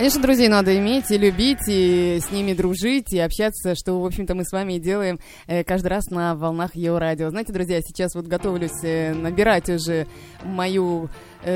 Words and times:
Конечно, 0.00 0.22
друзей 0.22 0.48
надо 0.48 0.74
иметь 0.78 1.10
и 1.10 1.18
любить, 1.18 1.68
и 1.68 2.20
с 2.26 2.30
ними 2.30 2.54
дружить, 2.54 3.12
и 3.12 3.18
общаться, 3.18 3.74
что, 3.74 4.00
в 4.00 4.06
общем-то, 4.06 4.34
мы 4.34 4.46
с 4.46 4.50
вами 4.50 4.76
и 4.76 4.80
делаем 4.80 5.20
э, 5.46 5.62
каждый 5.62 5.88
раз 5.88 6.06
на 6.06 6.34
волнах 6.34 6.74
Йо 6.74 6.98
Радио. 6.98 7.28
Знаете, 7.28 7.52
друзья, 7.52 7.82
сейчас 7.82 8.14
вот 8.14 8.26
готовлюсь 8.26 8.82
э, 8.82 9.12
набирать 9.12 9.68
уже 9.68 10.06
мою 10.42 11.10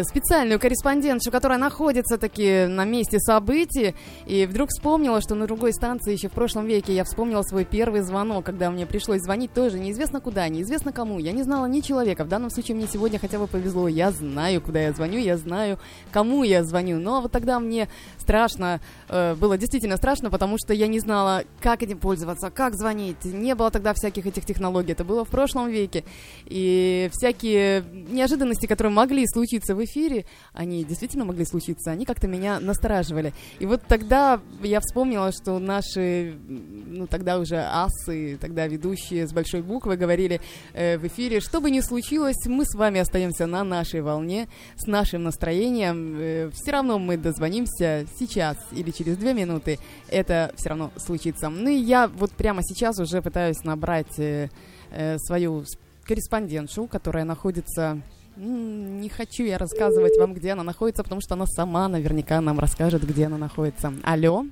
специальную 0.04 0.58
корреспондентшу, 0.58 1.30
которая 1.30 1.58
находится 1.58 2.18
таки 2.18 2.66
на 2.66 2.84
месте 2.84 3.18
событий, 3.18 3.94
и 4.26 4.46
вдруг 4.46 4.70
вспомнила, 4.70 5.20
что 5.20 5.34
на 5.34 5.46
другой 5.46 5.72
станции 5.72 6.12
еще 6.12 6.28
в 6.28 6.32
прошлом 6.32 6.66
веке 6.66 6.94
я 6.94 7.04
вспомнила 7.04 7.42
свой 7.42 7.64
первый 7.64 8.00
звонок, 8.00 8.44
когда 8.44 8.70
мне 8.70 8.86
пришлось 8.86 9.20
звонить 9.20 9.52
тоже 9.52 9.78
неизвестно 9.78 10.20
куда, 10.20 10.48
неизвестно 10.48 10.92
кому. 10.92 11.18
Я 11.18 11.32
не 11.32 11.42
знала 11.42 11.66
ни 11.66 11.80
человека. 11.80 12.24
В 12.24 12.28
данном 12.28 12.50
случае 12.50 12.76
мне 12.76 12.86
сегодня 12.86 13.18
хотя 13.18 13.38
бы 13.38 13.46
повезло. 13.46 13.88
Я 13.88 14.10
знаю, 14.10 14.60
куда 14.60 14.80
я 14.80 14.92
звоню, 14.92 15.18
я 15.18 15.36
знаю, 15.36 15.78
кому 16.12 16.42
я 16.44 16.64
звоню. 16.64 16.98
Но 16.98 17.20
вот 17.20 17.32
тогда 17.32 17.60
мне 17.60 17.88
страшно, 18.18 18.80
э, 19.08 19.34
было 19.34 19.58
действительно 19.58 19.96
страшно, 19.96 20.30
потому 20.30 20.56
что 20.58 20.72
я 20.72 20.86
не 20.86 21.00
знала, 21.00 21.44
как 21.60 21.82
этим 21.82 21.98
пользоваться, 21.98 22.50
как 22.50 22.74
звонить. 22.74 23.24
Не 23.24 23.54
было 23.54 23.70
тогда 23.70 23.92
всяких 23.94 24.26
этих 24.26 24.44
технологий. 24.46 24.92
Это 24.92 25.04
было 25.04 25.24
в 25.24 25.28
прошлом 25.28 25.68
веке. 25.68 26.04
И 26.46 27.10
всякие 27.12 27.84
неожиданности, 27.92 28.66
которые 28.66 28.92
могли 28.92 29.26
случиться 29.26 29.73
в 29.74 29.84
эфире, 29.84 30.26
они 30.52 30.84
действительно 30.84 31.24
могли 31.24 31.44
случиться, 31.44 31.90
они 31.90 32.04
как-то 32.04 32.28
меня 32.28 32.60
настораживали. 32.60 33.32
И 33.58 33.66
вот 33.66 33.82
тогда 33.86 34.40
я 34.62 34.80
вспомнила, 34.80 35.32
что 35.32 35.58
наши, 35.58 36.36
ну 36.48 37.06
тогда 37.06 37.38
уже 37.38 37.56
асы, 37.56 38.38
тогда 38.40 38.66
ведущие 38.66 39.26
с 39.26 39.32
большой 39.32 39.62
буквы 39.62 39.96
говорили 39.96 40.40
э, 40.72 40.98
в 40.98 41.06
эфире, 41.06 41.40
что 41.40 41.60
бы 41.60 41.70
ни 41.70 41.80
случилось, 41.80 42.46
мы 42.46 42.64
с 42.64 42.74
вами 42.74 43.00
остаемся 43.00 43.46
на 43.46 43.64
нашей 43.64 44.00
волне, 44.00 44.48
с 44.76 44.86
нашим 44.86 45.24
настроением. 45.24 46.16
Э, 46.18 46.50
все 46.52 46.72
равно 46.72 46.98
мы 46.98 47.16
дозвонимся 47.16 48.06
сейчас 48.18 48.56
или 48.72 48.90
через 48.90 49.16
две 49.16 49.34
минуты, 49.34 49.78
это 50.08 50.52
все 50.56 50.70
равно 50.70 50.90
случится. 50.96 51.48
Ну 51.48 51.68
и 51.68 51.76
я 51.76 52.08
вот 52.08 52.32
прямо 52.32 52.62
сейчас 52.62 52.98
уже 52.98 53.22
пытаюсь 53.22 53.62
набрать 53.64 54.18
э, 54.18 54.48
э, 54.90 55.18
свою 55.18 55.64
корреспондентшу, 56.04 56.86
которая 56.86 57.24
находится 57.24 58.00
не 58.36 59.08
хочу 59.08 59.44
я 59.44 59.58
рассказывать 59.58 60.18
вам, 60.18 60.34
где 60.34 60.52
она 60.52 60.62
находится, 60.62 61.02
потому 61.02 61.20
что 61.20 61.34
она 61.34 61.46
сама 61.46 61.88
наверняка 61.88 62.40
нам 62.40 62.58
расскажет, 62.58 63.04
где 63.04 63.26
она 63.26 63.38
находится. 63.38 63.92
Алло. 64.02 64.44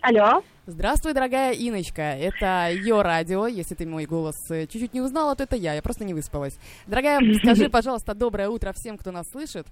Алло. 0.00 0.42
Здравствуй, 0.66 1.12
дорогая 1.12 1.54
Иночка. 1.54 2.02
Это 2.02 2.68
ее 2.70 3.02
радио. 3.02 3.46
Если 3.46 3.74
ты 3.74 3.86
мой 3.86 4.04
голос 4.04 4.36
э, 4.50 4.66
чуть-чуть 4.66 4.94
не 4.94 5.00
узнала, 5.00 5.34
то 5.34 5.44
это 5.44 5.56
я. 5.56 5.74
Я 5.74 5.82
просто 5.82 6.04
не 6.04 6.14
выспалась. 6.14 6.58
Дорогая, 6.86 7.20
скажи, 7.42 7.68
пожалуйста, 7.68 8.14
доброе 8.14 8.48
утро 8.48 8.72
всем, 8.74 8.96
кто 8.96 9.10
нас 9.10 9.28
слышит. 9.30 9.66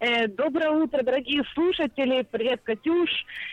Э, 0.00 0.26
доброе 0.26 0.70
утро, 0.70 1.02
дорогие 1.02 1.44
слушатели. 1.54 2.26
Привет, 2.30 2.60
Катюш. 2.64 3.10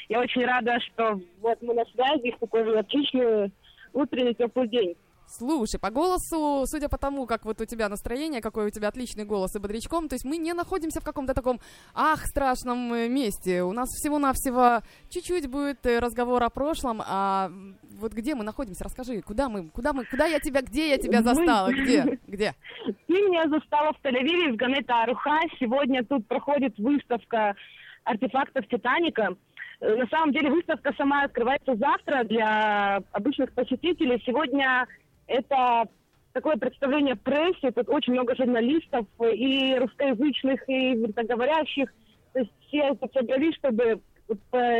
Я 0.10 0.22
очень 0.22 0.44
рада, 0.44 0.80
что 0.80 1.22
вот 1.40 1.62
мы 1.62 1.76
на 1.76 1.86
связи 1.86 2.32
в 2.32 2.40
такой 2.40 2.80
отличный 2.80 3.52
утренний 3.94 4.34
теплый 4.34 4.68
день. 4.68 4.96
Слушай, 5.38 5.80
по 5.80 5.92
голосу, 5.92 6.64
судя 6.66 6.90
по 6.90 6.98
тому, 6.98 7.28
как 7.28 7.46
вот 7.46 7.62
у 7.62 7.66
тебя 7.66 7.88
настроение, 7.88 8.42
какой 8.42 8.66
у 8.66 8.70
тебя 8.72 8.88
отличный 8.88 9.26
голос 9.26 9.56
и 9.56 9.60
бодрячком, 9.60 10.10
то 10.10 10.16
есть 10.16 10.26
мы 10.26 10.38
не 10.38 10.54
находимся 10.54 11.02
в 11.02 11.04
каком-то 11.04 11.36
таком, 11.36 11.60
ах, 11.94 12.26
страшном 12.26 12.92
э, 12.94 13.08
месте. 13.08 13.62
У 13.62 13.72
нас 13.72 13.90
всего-навсего 13.90 14.82
чуть-чуть 15.10 15.48
будет 15.48 15.86
э, 15.86 16.00
разговор 16.00 16.42
о 16.42 16.50
прошлом, 16.50 17.04
а 17.06 17.52
вот 18.00 18.14
где 18.14 18.34
мы 18.34 18.44
находимся, 18.44 18.86
расскажи, 18.86 19.22
куда 19.22 19.50
мы, 19.50 19.70
куда 19.70 19.94
мы, 19.94 20.06
куда 20.06 20.26
я 20.26 20.40
тебя, 20.40 20.64
где 20.64 20.90
я 20.90 20.98
тебя 20.98 21.22
застала, 21.22 21.72
где, 21.72 22.18
где? 22.28 22.56
Ты 22.86 23.14
меня 23.14 23.48
застала 23.50 23.94
в 23.94 24.04
Тель-Авиве, 24.04 24.54
в 24.54 24.56
Ганета 24.56 25.04
Аруха. 25.04 25.40
Сегодня 25.60 26.04
тут 26.04 26.28
проходит 26.28 26.76
выставка 26.80 27.56
артефактов 28.04 28.68
Титаника. 28.68 29.36
Э, 29.80 29.96
на 29.96 30.08
самом 30.08 30.32
деле 30.34 30.50
выставка 30.50 30.92
сама 30.98 31.24
открывается 31.24 31.76
завтра 31.76 32.24
для 32.24 33.04
обычных 33.12 33.52
посетителей. 33.54 34.22
Сегодня 34.26 34.88
это 35.30 35.88
такое 36.34 36.58
представление 36.58 37.16
прессе, 37.16 37.72
тут 37.72 37.90
очень 37.90 38.14
много 38.14 38.36
журналистов 38.36 39.06
и 39.22 39.76
русскоязычных, 39.80 40.68
и 40.70 41.06
русскоговорящих. 41.06 41.94
То 42.34 42.40
есть 42.40 42.52
все 42.68 42.96
собрались, 43.14 43.56
чтобы 43.56 44.02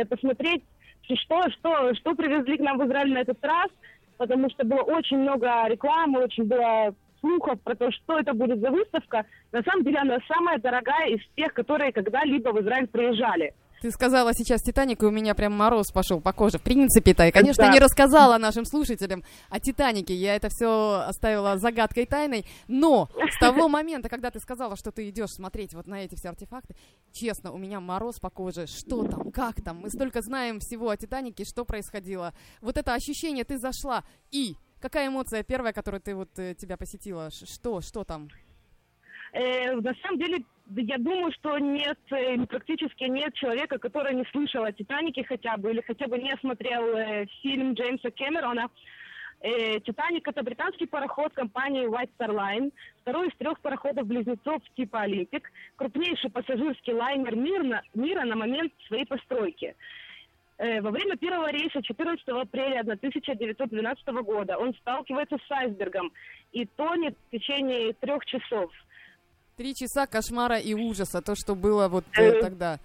посмотреть, 0.08 0.62
что, 1.02 1.50
что, 1.50 1.94
что 1.94 2.14
привезли 2.14 2.56
к 2.56 2.60
нам 2.60 2.78
в 2.78 2.86
Израиль 2.86 3.12
на 3.12 3.18
этот 3.18 3.44
раз, 3.44 3.68
потому 4.16 4.48
что 4.50 4.64
было 4.64 4.82
очень 4.82 5.18
много 5.18 5.66
рекламы, 5.66 6.20
очень 6.20 6.44
было 6.44 6.94
слухов 7.20 7.60
про 7.62 7.74
то, 7.74 7.90
что 7.90 8.18
это 8.18 8.32
будет 8.32 8.60
за 8.60 8.70
выставка. 8.70 9.26
На 9.52 9.62
самом 9.62 9.84
деле 9.84 9.98
она 9.98 10.18
самая 10.28 10.58
дорогая 10.58 11.08
из 11.08 11.20
тех, 11.36 11.52
которые 11.52 11.92
когда-либо 11.92 12.50
в 12.50 12.60
Израиль 12.60 12.86
приезжали. 12.86 13.54
Ты 13.80 13.90
сказала 13.90 14.34
сейчас 14.34 14.60
«Титаник», 14.60 15.02
и 15.02 15.06
у 15.06 15.10
меня 15.10 15.34
прям 15.34 15.54
мороз 15.54 15.90
пошел 15.90 16.20
по 16.20 16.34
коже. 16.34 16.58
В 16.58 16.62
принципе-то, 16.62 17.26
и, 17.26 17.30
конечно, 17.30 17.64
да. 17.64 17.72
не 17.72 17.78
рассказала 17.78 18.36
нашим 18.36 18.66
слушателям 18.66 19.24
о 19.48 19.58
«Титанике». 19.58 20.14
Я 20.14 20.36
это 20.36 20.50
все 20.50 21.02
оставила 21.06 21.56
загадкой 21.56 22.04
тайной. 22.04 22.44
Но 22.68 23.08
с 23.16 23.38
того 23.38 23.68
момента, 23.70 24.10
когда 24.10 24.30
ты 24.30 24.38
сказала, 24.38 24.76
что 24.76 24.92
ты 24.92 25.08
идешь 25.08 25.30
смотреть 25.30 25.72
вот 25.72 25.86
на 25.86 26.04
эти 26.04 26.14
все 26.14 26.28
артефакты, 26.28 26.76
честно, 27.10 27.52
у 27.52 27.56
меня 27.56 27.80
мороз 27.80 28.18
по 28.20 28.28
коже. 28.28 28.66
Что 28.66 29.04
там, 29.04 29.32
как 29.32 29.62
там? 29.62 29.78
Мы 29.78 29.88
столько 29.88 30.20
знаем 30.20 30.60
всего 30.60 30.90
о 30.90 30.96
«Титанике», 30.98 31.44
что 31.44 31.64
происходило. 31.64 32.34
Вот 32.60 32.76
это 32.76 32.92
ощущение, 32.92 33.44
ты 33.44 33.56
зашла, 33.56 34.04
и 34.30 34.56
какая 34.80 35.08
эмоция 35.08 35.42
первая, 35.42 35.72
которая 35.72 36.02
ты 36.02 36.14
вот 36.14 36.38
э, 36.38 36.54
тебя 36.54 36.76
посетила? 36.76 37.30
Что, 37.30 37.80
что 37.80 38.04
там? 38.04 38.28
Э, 39.32 39.74
на 39.76 39.94
самом 40.02 40.18
деле, 40.18 40.42
я 40.76 40.98
думаю, 40.98 41.32
что 41.32 41.58
нет, 41.58 41.98
э, 42.10 42.38
практически 42.46 43.04
нет 43.04 43.34
человека, 43.34 43.78
который 43.78 44.14
не 44.14 44.24
слышал 44.32 44.64
о 44.64 44.72
«Титанике» 44.72 45.24
хотя 45.24 45.56
бы, 45.56 45.70
или 45.70 45.80
хотя 45.82 46.06
бы 46.06 46.18
не 46.18 46.34
смотрел 46.40 46.96
э, 46.96 47.26
фильм 47.42 47.74
Джеймса 47.74 48.10
Кэмерона. 48.10 48.68
Э, 49.40 49.80
«Титаник»— 49.80 50.26
это 50.28 50.42
британский 50.42 50.86
пароход 50.86 51.32
компании 51.32 51.86
White 51.88 52.10
Star 52.18 52.30
Line, 52.30 52.72
второй 53.02 53.28
из 53.28 53.36
трех 53.36 53.60
пароходов-близнецов 53.60 54.62
типа 54.76 55.02
«Олимпик», 55.02 55.50
крупнейший 55.76 56.30
пассажирский 56.30 56.92
лайнер 56.92 57.36
мира, 57.36 57.82
мира 57.94 58.24
на 58.24 58.36
момент 58.36 58.72
своей 58.88 59.06
постройки. 59.06 59.76
Э, 60.58 60.80
во 60.80 60.90
время 60.90 61.16
первого 61.16 61.50
рейса 61.52 61.82
14 61.82 62.28
апреля 62.28 62.80
1912 62.80 64.06
года 64.24 64.58
он 64.58 64.74
сталкивается 64.74 65.38
с 65.46 65.50
айсбергом 65.52 66.12
и 66.50 66.66
тонет 66.66 67.16
в 67.28 67.30
течение 67.30 67.92
трех 67.92 68.26
часов– 68.26 68.72
Три 69.60 69.74
часа 69.74 70.06
кошмара 70.06 70.56
и 70.56 70.72
ужаса, 70.72 71.20
то, 71.20 71.34
что 71.34 71.54
было 71.54 71.86
вот 71.88 72.04
э, 72.16 72.40
тогда. 72.40 72.78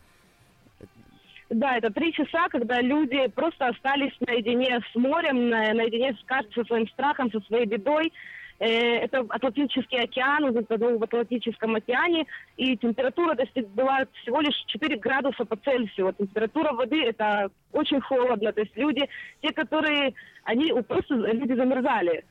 Да, 1.49 1.77
это 1.77 1.89
три 1.89 2.11
часа, 2.11 2.49
когда 2.49 2.81
люди 2.81 3.27
просто 3.27 3.67
остались 3.67 4.11
наедине 4.19 4.81
с 4.91 4.95
морем, 4.95 5.47
на, 5.47 5.73
наедине 5.73 6.13
с 6.21 6.25
каждым 6.25 6.51
со 6.53 6.65
своим 6.65 6.85
страхом, 6.89 7.31
со 7.31 7.39
своей 7.47 7.65
бедой. 7.65 8.11
Э, 8.59 8.67
это 8.67 9.19
Атлантический 9.29 10.03
океан, 10.03 10.51
в 10.51 11.03
Атлантическом 11.03 11.75
океане, 11.75 12.25
и 12.57 12.75
температура 12.75 13.37
была 13.73 14.05
всего 14.21 14.41
лишь 14.41 14.61
4 14.67 14.97
градуса 14.97 15.45
по 15.45 15.55
Цельсию. 15.55 16.13
Температура 16.17 16.73
воды– 16.73 17.01
это 17.05 17.51
очень 17.71 18.01
холодно, 18.01 18.51
то 18.51 18.59
есть 18.59 18.75
люди, 18.75 19.07
те, 19.41 19.53
которые, 19.53 20.13
они 20.43 20.73
просто, 20.81 21.15
люди 21.15 21.53
замерзали. 21.53 22.25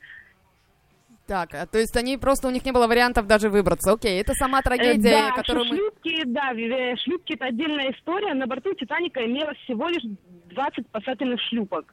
Так, 1.27 1.55
а, 1.55 1.65
то 1.65 1.79
есть 1.79 1.97
они 1.97 2.17
просто, 2.17 2.47
у 2.47 2.51
них 2.51 2.65
не 2.65 2.71
было 2.71 2.85
вариантов 2.87 3.25
даже 3.25 3.49
выбраться. 3.49 3.93
Окей, 3.93 4.21
это 4.21 4.33
сама 4.33 4.61
трагедия, 4.61 5.09
э, 5.09 5.29
да, 5.29 5.31
которую 5.31 5.65
мы... 5.65 5.75
шлюпки, 5.75 6.23
да, 6.25 6.51
шлюпки 6.97 7.33
это 7.33 7.45
отдельная 7.45 7.91
история. 7.91 8.33
На 8.35 8.45
борту 8.45 8.73
Титаника 8.75 9.25
имелось 9.25 9.57
всего 9.59 9.87
лишь 9.87 10.03
20 10.03 10.85
спасательных 10.87 11.41
шлюпок. 11.41 11.91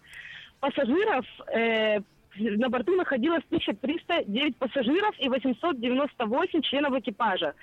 Пассажиров 0.61 1.25
э, 1.53 2.01
на 2.39 2.69
борту 2.69 2.95
находилось 2.95 3.43
1309 3.47 4.57
пассажиров 4.57 5.15
и 5.19 5.29
898 5.29 6.63
членов 6.63 6.95
экипажа. 6.99 7.55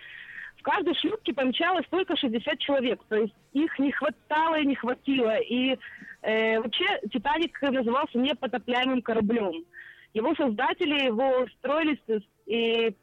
В 0.58 0.62
каждой 0.62 0.94
шлюпке 0.96 1.34
помчалось 1.34 1.86
только 1.90 2.18
60 2.18 2.60
человек, 2.60 3.00
то 3.08 3.16
есть 3.16 3.34
их 3.54 3.80
не 3.80 3.92
хватало 3.92 4.60
и 4.60 4.66
не 4.66 4.76
хватило. 4.76 5.38
И 5.38 5.78
э, 6.22 6.60
вообще 6.60 6.86
Титаник 7.14 7.62
назывался 7.62 8.18
непотопляемым 8.18 9.02
кораблем. 9.02 9.54
Его 10.14 10.34
создатели 10.36 11.06
его 11.06 11.48
строили 11.58 12.00
и 12.46 12.96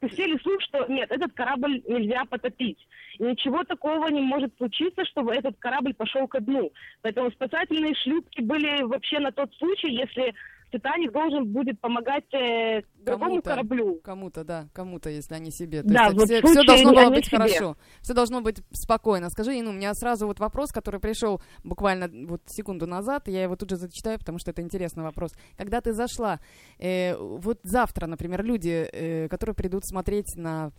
пустили 0.00 0.38
слух, 0.38 0.60
что 0.62 0.86
нет, 0.86 1.10
этот 1.10 1.32
корабль 1.32 1.82
нельзя 1.88 2.24
потопить. 2.24 2.78
Ничего 3.18 3.64
такого 3.64 4.08
не 4.08 4.20
может 4.20 4.56
случиться, 4.56 5.04
чтобы 5.06 5.34
этот 5.34 5.56
корабль 5.58 5.94
пошел 5.94 6.28
ко 6.28 6.40
дну. 6.40 6.70
Поэтому 7.02 7.30
спасательные 7.30 7.94
шлюпки 7.94 8.42
были 8.42 8.82
вообще 8.82 9.18
на 9.18 9.32
тот 9.32 9.52
случай, 9.54 9.92
если 9.92 10.34
Титаник 10.76 11.12
должен 11.12 11.46
будет 11.46 11.80
помогать 11.80 12.24
э, 12.34 12.82
другому 12.98 13.30
кому-то, 13.30 13.50
кораблю. 13.50 14.00
Кому-то, 14.04 14.44
да, 14.44 14.68
кому-то, 14.74 15.08
если 15.08 15.34
они 15.34 15.50
себе. 15.50 15.82
То 15.82 15.88
Да, 15.88 16.04
есть 16.06 16.16
вот 16.16 16.24
все, 16.28 16.40
случае 16.40 16.66
должно 16.66 16.92
было 16.92 17.10
быть 17.10 17.26
себе. 17.26 17.36
хорошо. 17.38 17.76
Все 18.02 18.14
должно 18.14 18.40
быть 18.42 18.62
спокойно. 18.72 19.30
Скажи, 19.30 19.60
ну, 19.62 19.70
у 19.70 19.72
меня 19.72 19.94
сразу 19.94 20.26
вот 20.26 20.38
вопрос, 20.38 20.72
который 20.72 21.00
пришел 21.00 21.40
буквально 21.64 22.10
вот 22.26 22.42
секунду 22.46 22.86
назад, 22.86 23.28
я 23.28 23.42
его 23.42 23.56
тут 23.56 23.70
же 23.70 23.76
зачитаю, 23.76 24.18
потому 24.18 24.38
что 24.38 24.50
это 24.50 24.60
интересный 24.60 25.02
вопрос. 25.02 25.32
Когда 25.56 25.80
ты 25.80 25.92
зашла, 25.92 26.40
э, 26.78 27.16
вот 27.16 27.58
завтра, 27.62 28.06
например, 28.06 28.44
люди, 28.44 28.88
э, 28.92 29.28
которые 29.28 29.54
придут 29.54 29.86
смотреть 29.86 30.36
на 30.36 30.72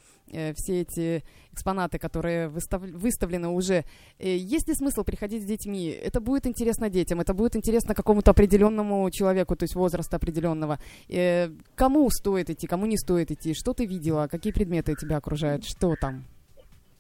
все 0.56 0.82
эти 0.82 1.24
экспонаты, 1.58 1.98
которые 1.98 2.48
выстав- 2.48 2.92
выставлены 3.04 3.50
уже, 3.50 3.84
э, 4.20 4.38
есть 4.56 4.68
ли 4.68 4.76
смысл 4.76 5.04
приходить 5.04 5.42
с 5.42 5.46
детьми? 5.46 5.90
Это 5.90 6.22
будет 6.22 6.46
интересно 6.46 6.90
детям, 6.90 7.20
это 7.20 7.34
будет 7.34 7.56
интересно 7.56 7.96
какому-то 7.96 8.32
определенному 8.32 9.10
человеку, 9.12 9.56
то 9.56 9.64
есть 9.64 9.76
возраста 9.76 10.18
определенного. 10.18 10.78
Э, 11.10 11.50
кому 11.76 12.10
стоит 12.10 12.50
идти, 12.50 12.68
кому 12.68 12.86
не 12.86 12.98
стоит 12.98 13.32
идти? 13.32 13.54
Что 13.54 13.74
ты 13.74 13.86
видела? 13.88 14.28
Какие 14.28 14.54
предметы 14.54 14.94
тебя 14.96 15.18
окружают? 15.18 15.66
Что 15.66 15.96
там? 15.96 16.24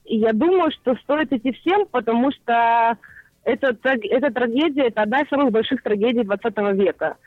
Я 0.06 0.34
думаю, 0.34 0.72
что 0.72 0.96
стоит 0.96 1.34
идти 1.34 1.52
всем, 1.52 1.86
потому 1.92 2.32
что 2.32 2.98
это, 3.44 3.76
эта 3.84 4.32
трагедия, 4.32 4.88
это 4.88 5.02
одна 5.02 5.22
из 5.22 5.30
самых 5.30 5.52
больших 5.52 5.84
трагедий 5.84 6.24
20 6.24 6.58
века. 6.74 7.18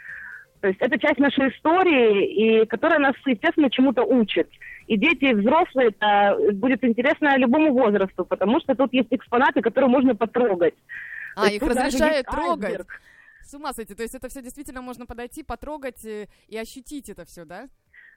То 0.61 0.69
есть 0.69 0.81
это 0.81 0.99
часть 0.99 1.19
нашей 1.19 1.49
истории, 1.51 2.63
и 2.63 2.67
которая 2.67 2.99
нас, 2.99 3.15
естественно, 3.25 3.71
чему-то 3.71 4.03
учит. 4.03 4.51
И 4.87 4.97
дети, 4.97 5.25
и 5.25 5.35
взрослые, 5.35 5.89
это 5.89 6.37
будет 6.53 6.85
интересно 6.85 7.37
любому 7.39 7.73
возрасту, 7.73 8.25
потому 8.25 8.61
что 8.61 8.75
тут 8.75 8.93
есть 8.93 9.09
экспонаты, 9.11 9.63
которые 9.63 9.89
можно 9.89 10.15
потрогать. 10.15 10.75
А, 11.37 11.49
их 11.49 11.63
разрешают 11.63 12.27
трогать. 12.27 12.65
айсберг. 12.65 13.01
С 13.43 13.55
ума 13.55 13.73
сойти. 13.73 13.95
То 13.95 14.03
есть 14.03 14.15
это 14.15 14.29
все 14.29 14.43
действительно 14.43 14.83
можно 14.83 15.07
подойти, 15.07 15.43
потрогать 15.43 16.05
э, 16.05 16.27
и 16.49 16.59
ощутить 16.59 17.09
это 17.09 17.25
все, 17.25 17.45
да? 17.45 17.69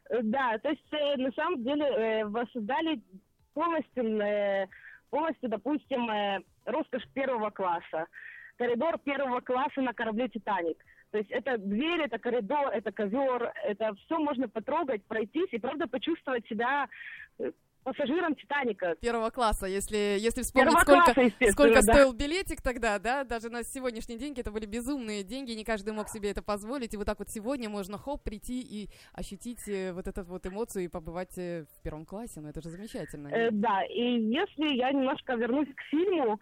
Э, 0.10 0.20
Да, 0.22 0.58
то 0.60 0.70
есть 0.70 0.84
э, 0.92 1.16
на 1.18 1.32
самом 1.32 1.64
деле 1.64 2.26
воссоздали 2.26 3.02
полностью, 3.54 4.70
полностью, 5.10 5.50
допустим, 5.50 6.10
роскошь 6.66 7.08
первого 7.14 7.52
класса. 7.52 8.08
Коридор 8.58 8.98
первого 9.00 9.40
класса 9.42 9.82
на 9.82 9.94
корабле 9.94 10.28
«Титаник». 10.28 10.78
То 11.14 11.20
есть 11.20 11.30
это 11.30 11.60
дверь, 11.60 12.02
это 12.02 12.18
коридор, 12.18 12.70
это 12.70 12.92
ковер, 12.92 13.54
это 13.66 13.94
все 14.04 14.18
можно 14.18 14.50
потрогать, 14.50 15.04
пройтись 15.04 15.48
и, 15.52 15.60
правда, 15.60 15.86
почувствовать 15.86 16.44
себя 16.48 16.88
э, 17.38 17.52
пассажиром 17.84 18.34
«Титаника». 18.34 18.96
Первого 19.00 19.30
класса, 19.30 19.68
если, 19.68 20.18
если 20.20 20.42
вспомнить, 20.42 20.72
Первого 20.72 20.82
сколько, 20.82 21.14
класса, 21.14 21.52
сколько 21.52 21.76
да. 21.76 21.82
стоил 21.84 22.14
билетик 22.14 22.64
тогда, 22.64 22.98
да, 22.98 23.24
даже 23.26 23.52
на 23.52 23.62
сегодняшние 23.62 24.18
деньги 24.18 24.40
это 24.40 24.50
были 24.50 24.66
безумные 24.66 25.22
деньги, 25.22 25.52
не 25.52 25.64
каждый 25.64 25.94
мог 25.94 26.10
себе 26.10 26.32
это 26.32 26.42
позволить, 26.42 26.96
и 26.96 26.98
вот 26.98 27.06
так 27.06 27.20
вот 27.20 27.30
сегодня 27.30 27.70
можно, 27.70 28.00
хоп, 28.00 28.24
прийти 28.24 28.62
и 28.62 28.90
ощутить 29.14 29.68
э, 29.68 29.94
вот 29.94 30.08
эту 30.08 30.24
вот 30.24 30.48
эмоцию 30.48 30.86
и 30.86 30.88
побывать 30.88 31.38
э, 31.38 31.66
в 31.78 31.84
первом 31.84 32.08
классе, 32.08 32.42
ну 32.42 32.50
это 32.50 32.60
же 32.60 32.72
замечательно. 32.72 33.28
Э, 33.28 33.52
да, 33.52 33.84
и 33.84 34.20
если 34.20 34.76
я 34.78 34.92
немножко 34.92 35.36
вернусь 35.36 35.70
к 35.76 35.82
фильму, 35.92 36.40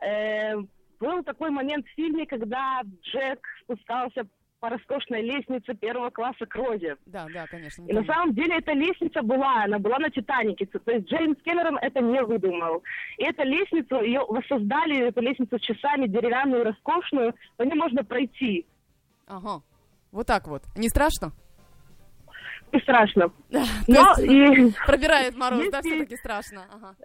э, 0.00 0.54
был 0.98 1.22
такой 1.22 1.50
момент 1.50 1.86
в 1.86 1.94
фильме, 1.94 2.26
когда 2.26 2.82
Джек 3.02 3.40
спускался 3.62 4.26
по 4.60 4.70
роскошной 4.70 5.22
лестнице 5.22 5.74
первого 5.74 6.10
класса 6.10 6.46
к 6.46 6.54
Розе. 6.54 6.96
Да, 7.06 7.26
да, 7.32 7.46
конечно. 7.46 7.84
И 7.86 7.92
на 7.92 8.04
самом 8.04 8.34
деле 8.34 8.58
эта 8.58 8.72
лестница 8.72 9.22
была, 9.22 9.64
она 9.64 9.78
была 9.78 9.98
на 9.98 10.10
Титанике. 10.10 10.66
То 10.66 10.90
есть 10.90 11.08
Джеймс 11.08 11.36
Кэмерон 11.44 11.78
это 11.78 12.00
не 12.00 12.22
выдумал. 12.22 12.82
И 13.18 13.24
эту 13.24 13.44
лестницу, 13.44 14.00
ее 14.00 14.24
воссоздали, 14.26 15.08
эту 15.08 15.20
лестницу 15.20 15.58
часами, 15.58 16.06
деревянную, 16.06 16.64
роскошную, 16.64 17.34
по 17.56 17.62
ней 17.62 17.74
можно 17.74 18.02
пройти. 18.02 18.66
Ага, 19.26 19.62
вот 20.10 20.26
так 20.26 20.46
вот. 20.48 20.62
Не 20.76 20.88
страшно? 20.88 21.32
Не 22.72 22.80
страшно. 22.80 23.28
То 23.50 23.64
Но 23.86 24.14
и 24.22 24.72
пробирает 24.86 25.36
мороз, 25.36 25.68
да, 25.70 25.80
все-таки 25.82 26.16
страшно. 26.16 26.64
Ага. 26.72 26.96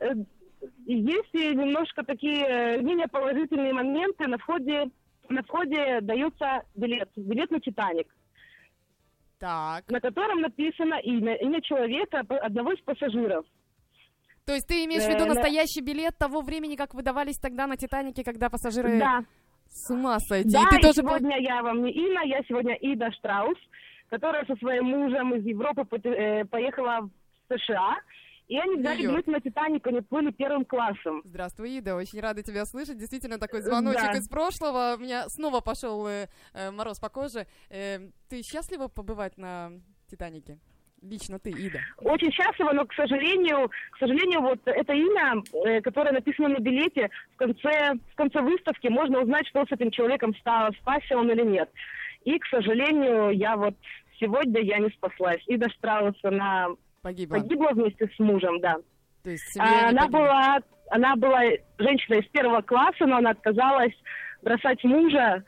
Э, 0.62 0.66
Есть 0.86 1.34
и 1.34 1.56
немножко 1.56 2.04
такие 2.04 2.46
э, 2.46 2.82
менее 2.82 3.08
положительные 3.08 3.74
моменты. 3.74 4.28
На 4.28 4.38
входе, 4.38 4.90
на 5.30 5.42
входе 5.44 6.00
дается 6.02 6.64
билет. 6.76 7.10
Билет 7.16 7.52
на 7.52 7.60
«Титаник», 7.60 8.08
Так. 9.40 9.90
на 9.90 10.00
котором 10.00 10.42
написано 10.42 10.96
имя, 11.04 11.36
имя 11.36 11.62
человека, 11.62 12.20
одного 12.30 12.74
из 12.74 12.80
пассажиров. 12.82 13.46
То 14.46 14.54
есть 14.54 14.68
ты 14.68 14.86
имеешь 14.86 15.04
в 15.04 15.08
виду 15.10 15.24
Э, 15.24 15.28
на- 15.28 15.34
настоящий 15.36 15.82
билет 15.82 16.18
того 16.18 16.42
времени, 16.42 16.76
как 16.76 16.94
выдавались 16.94 17.38
тогда 17.40 17.68
на 17.68 17.78
Титанике, 17.78 18.24
когда 18.24 18.50
пассажиры 18.50 19.00
Да, 19.00 19.24
с 19.70 19.90
ума 19.92 20.20
сойти. 20.20 20.50
да, 20.52 20.64
и 20.64 20.70
ты 20.70 20.78
и 20.78 20.82
тоже 20.82 20.94
сегодня 21.02 21.40
я 21.40 21.62
вам 21.62 21.84
не 21.84 21.92
Инна, 21.92 22.22
я 22.26 22.42
сегодня 22.48 22.74
Ида 22.76 23.12
Штраус, 23.14 23.58
которая 24.10 24.46
со 24.46 24.56
своим 24.58 24.86
мужем 24.86 25.34
из 25.36 25.46
Европы 25.46 25.86
э, 26.04 26.46
поехала 26.46 27.10
в 27.50 27.58
США. 27.58 27.98
И 28.52 28.60
они 28.60 28.76
взяли 28.76 29.04
билет 29.04 29.28
на 29.28 29.40
«Титаник», 29.40 29.88
они 29.88 30.02
плыли 30.02 30.30
первым 30.32 30.66
классом. 30.66 31.22
Здравствуй, 31.24 31.78
Ида, 31.78 31.96
очень 31.96 32.20
рада 32.20 32.44
тебя 32.44 32.66
слышать. 32.66 32.98
Действительно, 32.98 33.38
такой 33.40 33.62
звоночек 33.62 34.12
Да. 34.12 34.18
из 34.18 34.28
прошлого. 34.28 34.96
У 34.98 35.02
меня 35.02 35.30
снова 35.30 35.62
пошел 35.62 36.06
э, 36.06 36.28
э, 36.54 36.70
мороз 36.70 37.00
по 37.00 37.08
коже. 37.08 37.48
Э, 37.70 38.00
ты 38.28 38.44
счастлива 38.44 38.90
побывать 38.90 39.38
на 39.38 39.72
Титанике? 40.10 40.60
Лично 41.02 41.40
ты, 41.40 41.52
Ида. 41.52 41.80
Очень 42.00 42.30
счастлива, 42.34 42.74
но, 42.74 42.84
к 42.86 42.94
сожалению, 42.94 43.72
к 43.92 43.98
сожалению, 43.98 44.42
вот 44.42 44.60
это 44.66 44.92
имя, 44.92 45.42
э, 45.66 45.80
которое 45.80 46.12
написано 46.12 46.50
на 46.50 46.60
билете, 46.60 47.10
в 47.36 47.38
конце, 47.38 47.94
в 48.12 48.16
конце 48.16 48.42
выставки 48.42 48.90
можно 48.90 49.22
узнать, 49.22 49.48
что 49.48 49.66
с 49.66 49.72
этим 49.72 49.92
человеком 49.92 50.36
стало, 50.36 50.74
спасся 50.82 51.18
он 51.18 51.32
или 51.32 51.44
нет. 51.44 51.70
И, 52.26 52.38
к 52.38 52.46
сожалению, 52.48 53.30
я 53.32 53.56
вот 53.56 53.76
сегодня 54.20 54.60
я 54.60 54.80
не 54.80 54.90
спаслась. 54.90 55.42
Ида 55.48 55.70
Штраус, 55.70 56.18
она 56.24 56.68
Погибла. 57.02 57.38
погибла 57.38 57.70
вместе 57.74 58.08
с 58.16 58.20
мужем, 58.20 58.60
да. 58.60 58.78
То 59.24 59.30
есть 59.32 59.58
А 59.60 59.90
она 59.90 60.02
погибла. 60.04 60.20
была, 60.20 60.58
она 60.90 61.16
была 61.16 61.42
женщина 61.78 62.16
из 62.16 62.28
первого 62.30 62.62
класса, 62.62 63.06
но 63.06 63.18
она 63.18 63.32
отказалась 63.32 63.94
бросать 64.42 64.84
мужа 64.84 65.44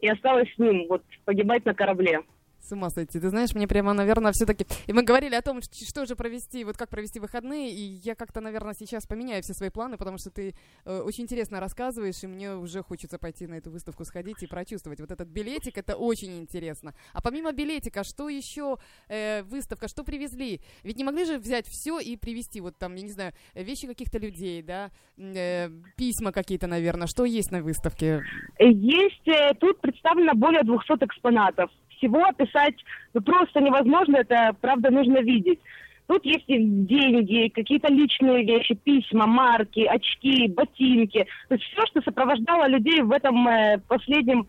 и 0.00 0.08
осталась 0.08 0.52
с 0.54 0.58
ним, 0.58 0.86
вот, 0.88 1.02
погибать 1.24 1.64
на 1.64 1.74
корабле. 1.74 2.20
С 2.68 2.72
ума 2.72 2.90
сойти. 2.90 3.18
Ты 3.18 3.30
знаешь, 3.30 3.54
мне 3.54 3.66
прямо, 3.66 3.94
наверное, 3.94 4.32
все-таки... 4.32 4.66
И 4.86 4.92
мы 4.92 5.02
говорили 5.02 5.34
о 5.34 5.40
том, 5.40 5.60
что 5.62 6.04
же 6.04 6.16
провести, 6.16 6.64
вот 6.64 6.76
как 6.76 6.90
провести 6.90 7.18
выходные, 7.18 7.70
и 7.70 7.80
я 8.04 8.14
как-то, 8.14 8.42
наверное, 8.42 8.74
сейчас 8.74 9.06
поменяю 9.06 9.42
все 9.42 9.54
свои 9.54 9.70
планы, 9.70 9.96
потому 9.96 10.18
что 10.18 10.30
ты 10.30 10.54
э, 10.84 11.00
очень 11.00 11.24
интересно 11.24 11.60
рассказываешь, 11.60 12.22
и 12.22 12.26
мне 12.26 12.54
уже 12.54 12.82
хочется 12.82 13.18
пойти 13.18 13.46
на 13.46 13.54
эту 13.54 13.70
выставку 13.70 14.04
сходить 14.04 14.42
и 14.42 14.46
прочувствовать. 14.46 15.00
Вот 15.00 15.10
этот 15.10 15.28
билетик, 15.28 15.78
это 15.78 15.96
очень 15.96 16.38
интересно. 16.38 16.92
А 17.14 17.22
помимо 17.22 17.52
билетика, 17.52 18.04
что 18.04 18.28
еще 18.28 18.76
э, 19.08 19.44
выставка, 19.44 19.88
что 19.88 20.04
привезли? 20.04 20.60
Ведь 20.82 20.98
не 20.98 21.04
могли 21.04 21.24
же 21.24 21.38
взять 21.38 21.66
все 21.66 21.98
и 22.00 22.18
привезти, 22.18 22.60
вот 22.60 22.76
там, 22.76 22.96
я 22.96 23.02
не 23.02 23.12
знаю, 23.12 23.32
вещи 23.54 23.86
каких-то 23.86 24.18
людей, 24.18 24.60
да, 24.60 24.90
э, 25.16 25.70
письма 25.96 26.32
какие-то, 26.32 26.66
наверное. 26.66 27.06
Что 27.06 27.24
есть 27.24 27.50
на 27.50 27.62
выставке? 27.62 28.20
Есть, 28.58 29.26
э, 29.26 29.54
тут 29.58 29.80
представлено 29.80 30.34
более 30.34 30.64
200 30.64 31.02
экспонатов. 31.06 31.70
Всего 31.98 32.24
описать 32.24 32.74
ну, 33.12 33.20
просто 33.20 33.60
невозможно, 33.60 34.16
это, 34.16 34.56
правда, 34.60 34.90
нужно 34.90 35.18
видеть. 35.18 35.60
Тут 36.06 36.24
есть 36.24 36.44
и 36.46 36.56
деньги, 36.58 37.48
какие-то 37.48 37.92
личные 37.92 38.44
вещи, 38.44 38.74
письма, 38.74 39.26
марки, 39.26 39.80
очки, 39.84 40.48
ботинки. 40.48 41.26
То 41.48 41.54
есть 41.54 41.66
все, 41.66 41.84
что 41.86 42.00
сопровождало 42.02 42.66
людей 42.66 43.02
в 43.02 43.12
этом 43.12 43.46
э, 43.46 43.78
последнем, 43.88 44.48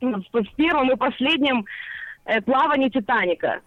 ну, 0.00 0.20
в 0.32 0.56
первом 0.56 0.90
и 0.90 0.96
последнем 0.96 1.64
э, 2.24 2.40
плавании 2.40 2.88
«Титаника». 2.88 3.60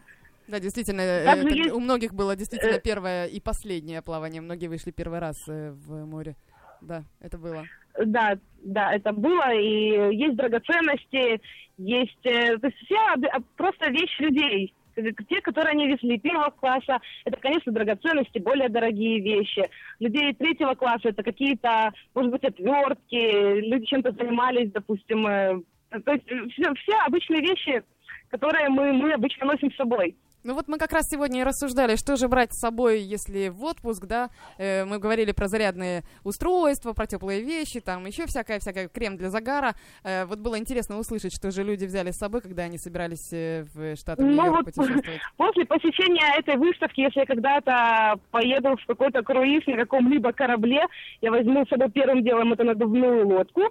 Да, 0.47 0.59
действительно, 0.59 0.99
э, 0.99 1.25
Также 1.25 1.47
это 1.47 1.55
есть- 1.55 1.71
у 1.71 1.79
многих 1.79 2.13
было 2.13 2.35
действительно 2.35 2.75
э, 2.75 2.81
первое 2.81 3.25
и 3.27 3.39
последнее 3.39 4.01
плавание. 4.01 4.41
Многие 4.41 4.67
вышли 4.67 4.91
первый 4.91 5.19
раз 5.19 5.41
э, 5.47 5.71
в 5.71 6.05
море. 6.05 6.35
Да, 6.81 7.03
это 7.21 7.37
было. 7.37 7.63
Да, 7.97 8.37
да, 8.63 8.93
это 8.93 9.11
было, 9.13 9.53
и 9.53 10.15
есть 10.15 10.35
драгоценности, 10.35 11.41
есть, 11.77 12.25
э, 12.25 12.57
то 12.57 12.67
есть 12.67 12.77
все 12.85 12.97
об- 13.13 13.45
просто 13.57 13.89
вещи 13.89 14.21
людей, 14.21 14.73
Э, 14.95 15.01
те, 15.29 15.41
которые 15.41 15.71
они 15.71 15.87
везли 15.87 16.19
первого 16.19 16.49
класса, 16.49 16.99
это, 17.25 17.37
конечно, 17.37 17.71
драгоценности, 17.71 18.39
более 18.39 18.69
дорогие 18.69 19.19
вещи. 19.19 19.69
Людей 19.99 20.33
третьего 20.33 20.75
класса 20.75 21.09
это 21.09 21.23
какие-то, 21.23 21.91
может 22.13 22.31
быть, 22.31 22.43
отвертки, 22.43 23.61
люди 23.61 23.85
чем-то 23.85 24.11
занимались, 24.11 24.71
допустим, 24.71 25.27
э, 25.27 25.61
то 25.89 26.13
есть 26.13 26.25
все, 26.53 26.73
все 26.75 26.95
обычные 27.05 27.41
вещи, 27.41 27.83
которые 28.29 28.69
мы, 28.69 28.93
мы 28.93 29.13
обычно 29.13 29.45
носим 29.45 29.71
с 29.71 29.75
собой. 29.75 30.15
Ну 30.43 30.53
вот 30.53 30.67
мы 30.67 30.77
как 30.77 30.91
раз 30.91 31.07
сегодня 31.09 31.41
и 31.41 31.43
рассуждали, 31.43 31.95
что 31.95 32.15
же 32.15 32.27
брать 32.27 32.53
с 32.53 32.59
собой, 32.59 33.01
если 33.01 33.49
в 33.49 33.63
отпуск, 33.63 34.05
да, 34.05 34.29
Э, 34.57 34.85
мы 34.85 34.99
говорили 34.99 35.31
про 35.31 35.47
зарядные 35.47 36.03
устройства, 36.23 36.93
про 36.93 37.07
теплые 37.07 37.41
вещи, 37.41 37.79
там 37.79 38.05
еще 38.05 38.25
всякое-всякое, 38.25 38.87
крем 38.87 39.17
для 39.17 39.29
загара. 39.29 39.73
Э, 40.03 40.25
вот 40.25 40.39
было 40.39 40.57
интересно 40.57 40.99
услышать, 40.99 41.33
что 41.33 41.51
же 41.51 41.63
люди 41.63 41.85
взяли 41.85 42.11
с 42.11 42.17
собой, 42.17 42.41
когда 42.41 42.63
они 42.63 42.77
собирались 42.77 43.31
э, 43.31 43.65
в 43.73 43.95
Штаты 43.95 44.23
Ну 44.23 44.51
вот 44.51 44.65
путешествовать. 44.65 45.21
После 45.37 45.65
посещения 45.65 46.37
этой 46.37 46.57
выставки, 46.57 47.01
если 47.01 47.21
я 47.21 47.25
когда-то 47.25 48.19
поеду 48.31 48.77
в 48.77 48.85
какой-то 48.85 49.23
круиз 49.23 49.65
на 49.67 49.77
каком-либо 49.77 50.31
корабле, 50.31 50.85
я 51.21 51.31
возьму 51.31 51.65
с 51.65 51.69
собой 51.69 51.89
первым 51.91 52.23
делом 52.23 52.53
эту 52.53 52.63
надувную 52.63 53.27
лодку. 53.27 53.61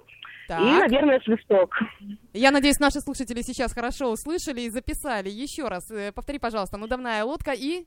Так. 0.51 0.59
И, 0.59 0.91
наверное, 0.91 1.21
свисток. 1.21 1.73
Я 2.33 2.51
надеюсь, 2.51 2.77
наши 2.79 2.99
слушатели 2.99 3.41
сейчас 3.41 3.73
хорошо 3.73 4.11
услышали 4.11 4.61
и 4.61 4.69
записали. 4.69 5.29
Еще 5.29 5.69
раз, 5.69 5.89
э, 5.91 6.11
повтори, 6.11 6.39
пожалуйста, 6.39 6.77
надувная 6.77 7.23
лодка 7.23 7.53
и... 7.53 7.85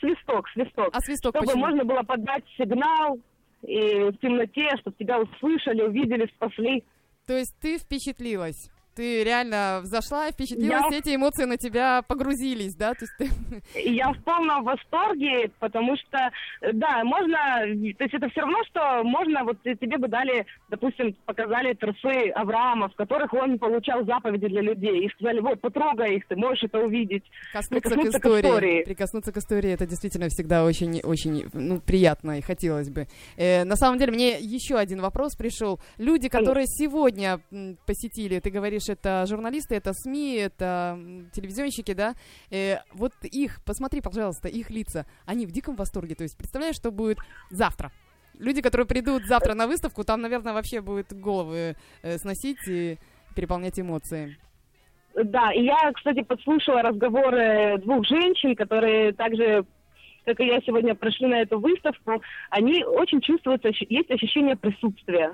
Свисток, 0.00 0.48
свисток. 0.48 0.88
А 0.92 1.00
свисток 1.00 1.36
Чтобы 1.36 1.46
почему? 1.46 1.66
можно 1.66 1.84
было 1.84 2.02
подать 2.02 2.42
сигнал 2.58 3.20
и 3.62 4.10
в 4.10 4.16
темноте, 4.18 4.68
чтобы 4.80 4.96
тебя 4.98 5.20
услышали, 5.20 5.82
увидели, 5.82 6.26
спасли. 6.34 6.82
То 7.26 7.34
есть 7.34 7.54
ты 7.60 7.78
впечатлилась? 7.78 8.68
Ты 8.94 9.24
реально 9.24 9.80
взошла 9.82 10.28
и 10.28 10.32
впечатлилась, 10.32 10.90
я... 10.90 10.98
эти 10.98 11.14
эмоции 11.14 11.44
на 11.44 11.56
тебя 11.56 12.02
погрузились, 12.02 12.74
да? 12.74 12.94
То 12.94 13.04
есть 13.04 13.12
ты... 13.18 13.80
Я 13.80 14.12
в 14.12 14.22
полном 14.22 14.64
восторге, 14.64 15.50
потому 15.58 15.96
что, 15.96 16.30
да, 16.72 17.04
можно, 17.04 17.38
то 17.98 18.04
есть 18.04 18.14
это 18.14 18.28
все 18.30 18.40
равно, 18.40 18.58
что 18.68 19.02
можно, 19.04 19.44
вот 19.44 19.62
тебе 19.62 19.98
бы 19.98 20.08
дали, 20.08 20.46
допустим, 20.68 21.14
показали 21.24 21.74
трусы 21.74 22.30
Авраама, 22.34 22.88
в 22.88 22.94
которых 22.94 23.32
он 23.32 23.58
получал 23.58 24.04
заповеди 24.04 24.48
для 24.48 24.62
людей, 24.62 25.06
и 25.06 25.10
сказали, 25.10 25.40
вот, 25.40 25.60
потрогай 25.60 26.16
их, 26.16 26.26
ты 26.26 26.36
можешь 26.36 26.64
это 26.64 26.78
увидеть. 26.78 27.24
Коснуться 27.52 27.90
к 27.90 27.98
истории. 27.98 28.42
к 28.42 28.46
истории. 28.46 28.84
Прикоснуться 28.84 29.32
к 29.32 29.36
истории, 29.36 29.70
это 29.70 29.86
действительно 29.86 30.28
всегда 30.28 30.64
очень, 30.64 31.00
очень, 31.02 31.48
ну, 31.52 31.80
приятно 31.80 32.38
и 32.38 32.40
хотелось 32.40 32.90
бы. 32.90 33.06
Э, 33.36 33.64
на 33.64 33.76
самом 33.76 33.98
деле, 33.98 34.12
мне 34.12 34.38
еще 34.38 34.76
один 34.76 35.00
вопрос 35.00 35.36
пришел. 35.36 35.80
Люди, 35.98 36.28
которые 36.28 36.66
сегодня 36.66 37.40
посетили, 37.86 38.40
ты 38.40 38.50
говоришь, 38.50 38.79
это 38.88 39.24
журналисты, 39.26 39.74
это 39.74 39.92
СМИ, 39.92 40.36
это 40.36 40.98
телевизионщики, 41.32 41.92
да, 41.92 42.14
э, 42.50 42.78
вот 42.92 43.12
их, 43.22 43.60
посмотри, 43.64 44.00
пожалуйста, 44.00 44.48
их 44.48 44.70
лица, 44.70 45.06
они 45.26 45.46
в 45.46 45.52
диком 45.52 45.76
восторге, 45.76 46.14
то 46.14 46.22
есть 46.22 46.36
представляешь, 46.36 46.76
что 46.76 46.90
будет 46.90 47.18
завтра? 47.50 47.90
Люди, 48.38 48.62
которые 48.62 48.86
придут 48.86 49.24
завтра 49.26 49.54
на 49.54 49.66
выставку, 49.66 50.04
там, 50.04 50.22
наверное, 50.22 50.52
вообще 50.52 50.80
будет 50.80 51.12
головы 51.12 51.76
э, 52.02 52.18
сносить 52.18 52.66
и 52.68 52.96
переполнять 53.36 53.78
эмоции. 53.78 54.36
Да, 55.14 55.52
и 55.52 55.64
я, 55.64 55.92
кстати, 55.92 56.22
подслушала 56.22 56.82
разговоры 56.82 57.78
двух 57.78 58.06
женщин, 58.06 58.54
которые 58.54 59.12
также 59.12 59.64
как 60.24 60.38
и 60.40 60.46
я 60.46 60.60
сегодня 60.60 60.94
прошли 60.94 61.26
на 61.26 61.40
эту 61.40 61.58
выставку, 61.58 62.22
они 62.50 62.84
очень 62.84 63.20
чувствуют, 63.20 63.64
есть 63.64 64.10
ощущение 64.10 64.54
присутствия 64.54 65.32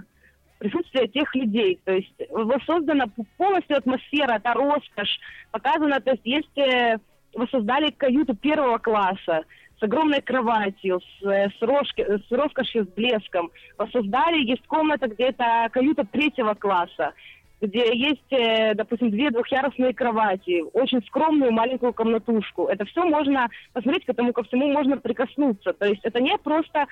присутствие 0.59 1.09
тех 1.09 1.35
людей. 1.35 1.79
То 1.85 1.93
есть 1.93 2.15
воссоздана 2.31 3.07
полностью 3.37 3.77
атмосфера, 3.77 4.35
это 4.35 4.53
роскошь, 4.55 5.19
показано, 5.51 6.01
то 6.01 6.13
есть 6.13 6.25
есть, 6.25 6.59
э, 6.59 6.99
воссоздали 7.35 7.91
каюту 7.91 8.35
первого 8.35 8.79
класса 8.79 9.45
с 9.79 9.83
огромной 9.83 10.23
кроватью, 10.23 11.01
с, 11.01 11.27
э, 11.27 11.51
с, 11.51 11.63
рожки, 11.63 12.03
с 12.03 12.31
роскошью, 12.31 12.85
с 12.85 12.89
блеском. 12.89 13.51
Воссоздали, 13.77 14.45
есть 14.45 14.67
комната, 14.67 15.07
где 15.09 15.25
это 15.25 15.69
каюта 15.71 16.05
третьего 16.05 16.55
класса 16.55 17.13
где 17.61 17.97
есть, 17.97 18.31
э, 18.31 18.75
допустим, 18.75 19.11
две 19.11 19.31
двухъярусные 19.31 19.95
кровати, 19.95 20.63
очень 20.73 21.03
скромную 21.07 21.53
маленькую 21.53 21.93
комнатушку. 21.93 22.67
Это 22.67 22.85
все 22.85 23.05
можно 23.05 23.49
посмотреть, 23.73 24.05
к 24.05 24.11
этому 24.11 24.33
ко 24.33 24.43
всему 24.45 24.71
можно 24.73 24.99
прикоснуться. 24.99 25.73
То 25.73 25.87
есть 25.87 26.01
это 26.05 26.21
не 26.21 26.37
просто, 26.39 26.87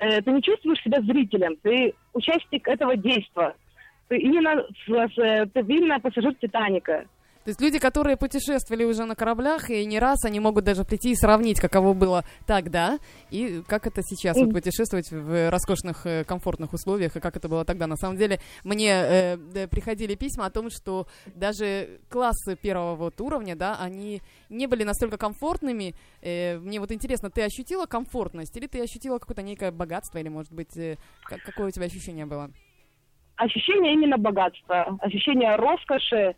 э, 0.00 0.20
ты 0.20 0.30
не 0.30 0.42
чувствуешь 0.42 0.82
себя 0.82 1.00
зрителем, 1.00 1.56
ты 1.62 1.94
участник 2.12 2.68
этого 2.68 2.96
действия. 2.96 3.54
Ты 4.08 4.18
именно, 4.18 4.64
ты 4.86 5.60
именно 5.60 6.00
пассажир 6.00 6.34
Титаника. 6.34 7.06
То 7.44 7.48
есть 7.48 7.60
люди, 7.62 7.78
которые 7.78 8.18
путешествовали 8.18 8.84
уже 8.84 9.06
на 9.06 9.14
кораблях, 9.14 9.70
и 9.70 9.86
не 9.86 9.98
раз 9.98 10.24
они 10.26 10.40
могут 10.40 10.64
даже 10.64 10.84
прийти 10.84 11.12
и 11.12 11.14
сравнить, 11.14 11.58
каково 11.58 11.94
было 11.94 12.24
тогда, 12.46 12.98
и 13.30 13.62
как 13.66 13.86
это 13.86 14.02
сейчас, 14.02 14.36
вот 14.36 14.52
путешествовать 14.52 15.10
в 15.10 15.50
роскошных, 15.50 16.04
э, 16.04 16.24
комфортных 16.24 16.74
условиях, 16.74 17.16
и 17.16 17.20
как 17.20 17.36
это 17.36 17.48
было 17.48 17.64
тогда. 17.64 17.86
На 17.86 17.96
самом 17.96 18.18
деле, 18.18 18.40
мне 18.62 18.90
э, 18.92 19.66
приходили 19.68 20.16
письма 20.16 20.46
о 20.46 20.50
том, 20.50 20.68
что 20.68 21.06
даже 21.34 22.00
классы 22.10 22.56
первого 22.56 22.94
вот 22.94 23.18
уровня, 23.22 23.56
да, 23.56 23.78
они 23.80 24.20
не 24.50 24.66
были 24.66 24.84
настолько 24.84 25.16
комфортными. 25.16 25.94
Э, 26.20 26.58
мне 26.58 26.78
вот 26.78 26.92
интересно, 26.92 27.30
ты 27.30 27.42
ощутила 27.42 27.86
комфортность, 27.86 28.54
или 28.58 28.66
ты 28.66 28.82
ощутила 28.82 29.18
какое-то 29.18 29.42
некое 29.42 29.70
богатство, 29.70 30.18
или, 30.18 30.28
может 30.28 30.52
быть, 30.52 30.76
э, 30.76 30.96
какое 31.24 31.68
у 31.68 31.70
тебя 31.70 31.86
ощущение 31.86 32.26
было? 32.26 32.50
Ощущение 33.36 33.94
именно 33.94 34.18
богатства, 34.18 34.98
ощущение 35.00 35.56
роскоши, 35.56 36.34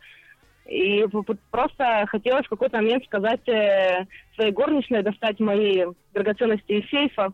и 0.66 1.04
просто 1.50 2.04
хотелось 2.08 2.46
в 2.46 2.50
какой-то 2.50 2.76
момент 2.76 3.04
сказать 3.04 3.46
э, 3.48 4.06
своей 4.36 4.52
горничной 4.52 5.02
достать 5.02 5.40
мои 5.40 5.84
драгоценности 6.12 6.72
из 6.72 6.88
сейфа 6.88 7.32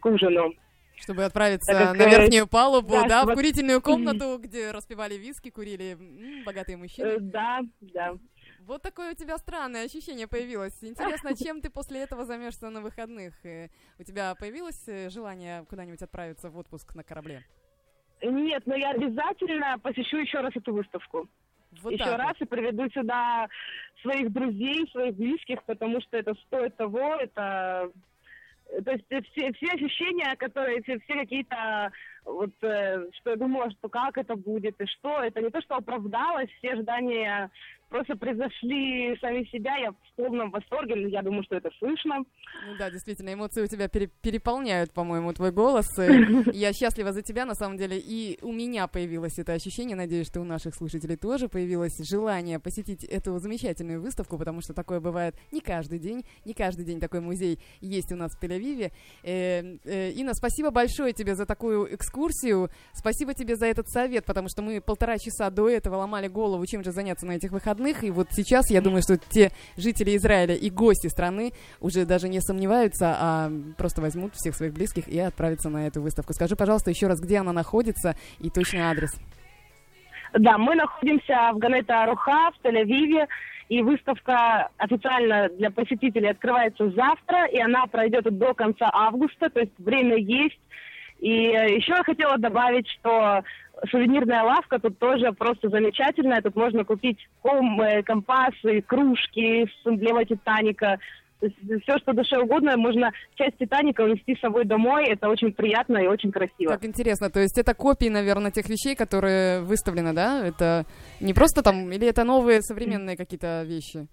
к 0.00 0.06
ужину. 0.06 0.54
Чтобы 0.96 1.24
отправиться 1.24 1.72
как, 1.72 1.96
на 1.96 2.08
верхнюю 2.08 2.46
палубу, 2.46 2.94
да, 2.94 3.24
да 3.24 3.26
в 3.26 3.34
курительную 3.34 3.82
комнату, 3.82 4.38
где 4.38 4.70
распивали 4.70 5.14
виски, 5.14 5.50
курили 5.50 5.92
м-м, 5.92 6.44
богатые 6.44 6.76
мужчины. 6.76 7.06
Э, 7.06 7.18
да, 7.20 7.60
да. 7.80 8.14
Вот 8.60 8.80
такое 8.80 9.12
у 9.12 9.14
тебя 9.14 9.36
странное 9.36 9.84
ощущение 9.84 10.26
появилось. 10.26 10.82
Интересно, 10.82 11.36
чем 11.36 11.60
ты 11.60 11.68
после 11.68 12.00
этого 12.00 12.24
займешься 12.24 12.70
на 12.70 12.80
выходных? 12.80 13.34
Э, 13.44 13.68
у 13.98 14.04
тебя 14.04 14.34
появилось 14.36 14.82
э, 14.88 15.10
желание 15.10 15.64
куда-нибудь 15.68 16.00
отправиться 16.00 16.48
в 16.48 16.56
отпуск 16.56 16.94
на 16.94 17.02
корабле? 17.02 17.44
Нет, 18.22 18.62
но 18.66 18.74
я 18.74 18.90
обязательно 18.90 19.78
посещу 19.78 20.16
еще 20.16 20.40
раз 20.40 20.52
эту 20.56 20.72
выставку. 20.72 21.28
Вот 21.82 21.92
еще 21.92 22.16
раз 22.16 22.34
вот. 22.38 22.40
и 22.40 22.44
приведу 22.44 22.88
сюда 22.90 23.48
своих 24.02 24.32
друзей, 24.32 24.88
своих 24.90 25.14
близких, 25.14 25.62
потому 25.64 26.00
что 26.00 26.16
это 26.16 26.34
стоит 26.46 26.76
того, 26.76 27.16
это 27.16 27.90
то 28.84 28.90
есть 28.90 29.04
все, 29.06 29.52
все 29.52 29.72
ощущения, 29.72 30.34
которые, 30.36 30.82
все, 30.82 30.98
все 31.00 31.14
какие-то, 31.14 31.92
вот, 32.24 32.50
э, 32.62 33.06
что 33.12 33.30
я 33.30 33.36
думала, 33.36 33.70
что 33.70 33.88
как 33.88 34.18
это 34.18 34.34
будет 34.36 34.80
и 34.80 34.86
что, 34.86 35.22
это 35.22 35.40
не 35.40 35.50
то, 35.50 35.60
что 35.60 35.76
оправдалось, 35.76 36.50
все 36.58 36.72
ожидания 36.72 37.50
просто 37.94 38.16
произошли 38.16 39.16
сами 39.20 39.44
себя, 39.52 39.76
я 39.76 39.92
в 39.92 40.16
полном 40.16 40.50
восторге, 40.50 41.08
я 41.10 41.22
думаю, 41.22 41.44
что 41.44 41.54
это 41.54 41.70
слышно. 41.78 42.24
Ну 42.66 42.76
да, 42.76 42.90
действительно, 42.90 43.32
эмоции 43.32 43.62
у 43.62 43.68
тебя 43.68 43.86
пере 43.86 44.08
переполняют, 44.20 44.92
по-моему, 44.92 45.32
твой 45.32 45.52
голос. 45.52 45.86
Я 46.52 46.72
счастлива 46.72 47.12
за 47.12 47.22
тебя, 47.22 47.44
на 47.44 47.54
самом 47.54 47.76
деле, 47.76 47.96
и 47.98 48.38
у 48.42 48.52
меня 48.52 48.88
появилось 48.88 49.38
это 49.38 49.52
ощущение, 49.52 49.96
надеюсь, 49.96 50.26
что 50.26 50.40
у 50.40 50.44
наших 50.44 50.74
слушателей 50.74 51.16
тоже 51.16 51.48
появилось 51.48 51.96
желание 52.10 52.58
посетить 52.58 53.04
эту 53.04 53.38
замечательную 53.38 54.00
выставку, 54.00 54.38
потому 54.38 54.60
что 54.60 54.74
такое 54.74 54.98
бывает 54.98 55.36
не 55.52 55.60
каждый 55.60 56.00
день, 56.00 56.24
не 56.44 56.52
каждый 56.52 56.84
день 56.84 56.98
такой 56.98 57.20
музей 57.20 57.60
есть 57.80 58.10
у 58.10 58.16
нас 58.16 58.32
в 58.36 58.42
Тель-Авиве. 58.42 58.90
Э, 59.22 59.76
э, 59.84 60.10
Инна, 60.12 60.34
спасибо 60.34 60.70
большое 60.70 61.12
тебе 61.12 61.36
за 61.36 61.46
такую 61.46 61.94
экскурсию, 61.94 62.70
спасибо 62.92 63.34
тебе 63.34 63.54
за 63.54 63.66
этот 63.66 63.88
совет, 63.88 64.24
потому 64.24 64.48
что 64.48 64.62
мы 64.62 64.80
полтора 64.80 65.16
часа 65.18 65.50
до 65.50 65.68
этого 65.68 65.96
ломали 65.96 66.26
голову, 66.26 66.66
чем 66.66 66.82
же 66.82 66.90
заняться 66.90 67.26
на 67.26 67.32
этих 67.36 67.52
выходных, 67.52 67.83
выходных. 67.84 68.04
И 68.04 68.10
вот 68.10 68.28
сейчас 68.30 68.70
я 68.70 68.80
думаю, 68.80 69.02
что 69.02 69.16
те 69.16 69.50
жители 69.76 70.16
Израиля 70.16 70.54
и 70.54 70.70
гости 70.70 71.08
страны 71.08 71.52
уже 71.80 72.04
даже 72.04 72.28
не 72.28 72.40
сомневаются, 72.40 73.16
а 73.18 73.50
просто 73.76 74.00
возьмут 74.00 74.34
всех 74.34 74.54
своих 74.54 74.72
близких 74.72 75.08
и 75.08 75.18
отправятся 75.18 75.68
на 75.68 75.86
эту 75.86 76.00
выставку. 76.00 76.32
Скажи, 76.32 76.56
пожалуйста, 76.56 76.90
еще 76.90 77.06
раз, 77.06 77.20
где 77.20 77.38
она 77.38 77.52
находится 77.52 78.16
и 78.40 78.50
точный 78.50 78.82
адрес. 78.82 79.10
Да, 80.32 80.58
мы 80.58 80.74
находимся 80.74 81.52
в 81.52 81.58
Ганета 81.58 82.06
Руха, 82.06 82.50
в 82.50 82.66
Тель-Авиве, 82.66 83.26
и 83.68 83.82
выставка 83.82 84.68
официально 84.76 85.48
для 85.48 85.70
посетителей 85.70 86.30
открывается 86.30 86.90
завтра, 86.90 87.46
и 87.46 87.58
она 87.58 87.86
пройдет 87.86 88.24
до 88.36 88.52
конца 88.52 88.90
августа, 88.92 89.48
то 89.48 89.60
есть 89.60 89.72
время 89.78 90.16
есть. 90.16 90.58
И 91.20 91.30
еще 91.30 91.92
я 91.92 92.02
хотела 92.02 92.36
добавить, 92.36 92.88
что 92.88 93.42
сувенирная 93.90 94.42
лавка 94.42 94.78
тут 94.78 94.98
тоже 94.98 95.32
просто 95.32 95.68
замечательная. 95.68 96.42
Тут 96.42 96.56
можно 96.56 96.84
купить 96.84 97.18
ком, 97.42 97.80
э, 97.80 98.02
компасы, 98.02 98.82
кружки 98.82 99.66
с 99.66 99.86
эмблемой 99.86 100.26
Титаника. 100.26 100.98
все, 101.40 101.98
что 101.98 102.12
душе 102.12 102.38
угодно, 102.38 102.76
можно 102.76 103.10
часть 103.34 103.58
Титаника 103.58 104.02
унести 104.02 104.34
с 104.36 104.40
собой 104.40 104.64
домой. 104.64 105.04
Это 105.06 105.28
очень 105.28 105.52
приятно 105.52 105.98
и 105.98 106.06
очень 106.06 106.32
красиво. 106.32 106.70
Как 106.70 106.84
интересно. 106.84 107.30
То 107.30 107.40
есть 107.40 107.58
это 107.58 107.74
копии, 107.74 108.08
наверное, 108.08 108.50
тех 108.50 108.68
вещей, 108.68 108.94
которые 108.94 109.60
выставлены, 109.60 110.14
да? 110.14 110.46
Это 110.46 110.86
не 111.20 111.34
просто 111.34 111.62
там, 111.62 111.90
или 111.92 112.06
это 112.06 112.24
новые 112.24 112.62
современные 112.62 113.16
какие-то 113.16 113.64
вещи? 113.64 114.06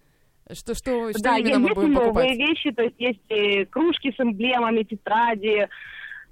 Что, 0.51 0.73
что, 0.73 1.11
что 1.11 1.23
да, 1.23 1.37
именно 1.37 1.59
мы 1.59 1.73
будем 1.73 1.93
покупать? 1.93 2.25
новые 2.25 2.35
вещи, 2.35 2.71
то 2.71 2.83
есть 2.83 2.99
есть 2.99 3.69
кружки 3.69 4.11
с 4.11 4.19
эмблемами, 4.19 4.83
тетради, 4.83 5.69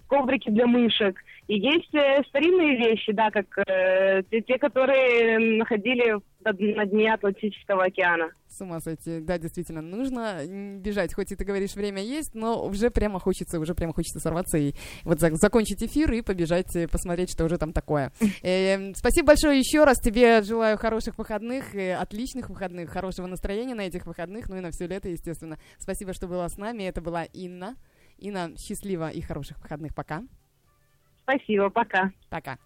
коврики 0.09 0.49
для 0.49 0.67
мышек. 0.67 1.15
И 1.49 1.55
есть 1.55 1.91
э, 1.95 2.21
старинные 2.27 2.77
вещи, 2.77 3.11
да, 3.11 3.31
как 3.31 3.47
э, 3.67 4.21
те, 4.29 4.59
которые 4.59 5.57
находили 5.57 6.15
на, 6.43 6.85
дне 6.85 7.11
Атлантического 7.11 7.85
океана. 7.85 8.29
С 8.47 8.61
ума 8.61 8.79
сойти. 8.79 9.19
Да, 9.19 9.39
действительно, 9.39 9.81
нужно 9.81 10.45
бежать. 10.77 11.11
Хоть 11.15 11.31
и 11.31 11.35
ты 11.35 11.43
говоришь, 11.43 11.73
время 11.73 12.03
есть, 12.03 12.35
но 12.35 12.63
уже 12.63 12.91
прямо 12.91 13.19
хочется, 13.19 13.59
уже 13.59 13.73
прямо 13.73 13.93
хочется 13.93 14.19
сорваться 14.19 14.59
и 14.59 14.73
вот 15.03 15.19
за, 15.19 15.33
закончить 15.37 15.81
эфир 15.81 16.11
и 16.13 16.21
побежать 16.21 16.75
э, 16.75 16.87
посмотреть, 16.87 17.31
что 17.31 17.45
уже 17.45 17.57
там 17.57 17.73
такое. 17.73 18.11
Э, 18.43 18.93
спасибо 18.93 19.29
большое 19.29 19.57
еще 19.57 19.85
раз. 19.85 19.97
Тебе 19.97 20.43
желаю 20.43 20.77
хороших 20.77 21.17
выходных, 21.17 21.73
отличных 21.73 22.49
выходных, 22.49 22.91
хорошего 22.91 23.25
настроения 23.25 23.73
на 23.73 23.87
этих 23.87 24.05
выходных, 24.05 24.49
ну 24.49 24.57
и 24.57 24.59
на 24.59 24.69
все 24.69 24.85
лето, 24.85 25.09
естественно. 25.09 25.57
Спасибо, 25.79 26.13
что 26.13 26.27
была 26.27 26.47
с 26.47 26.57
нами. 26.57 26.83
Это 26.83 27.01
была 27.01 27.23
Инна. 27.23 27.75
Инна, 28.19 28.51
счастливо 28.55 29.09
и 29.09 29.21
хороших 29.21 29.59
выходных. 29.61 29.95
Пока. 29.95 30.21
Спасибо, 31.29 31.69
пока. 31.69 32.11
Пока. 32.29 32.57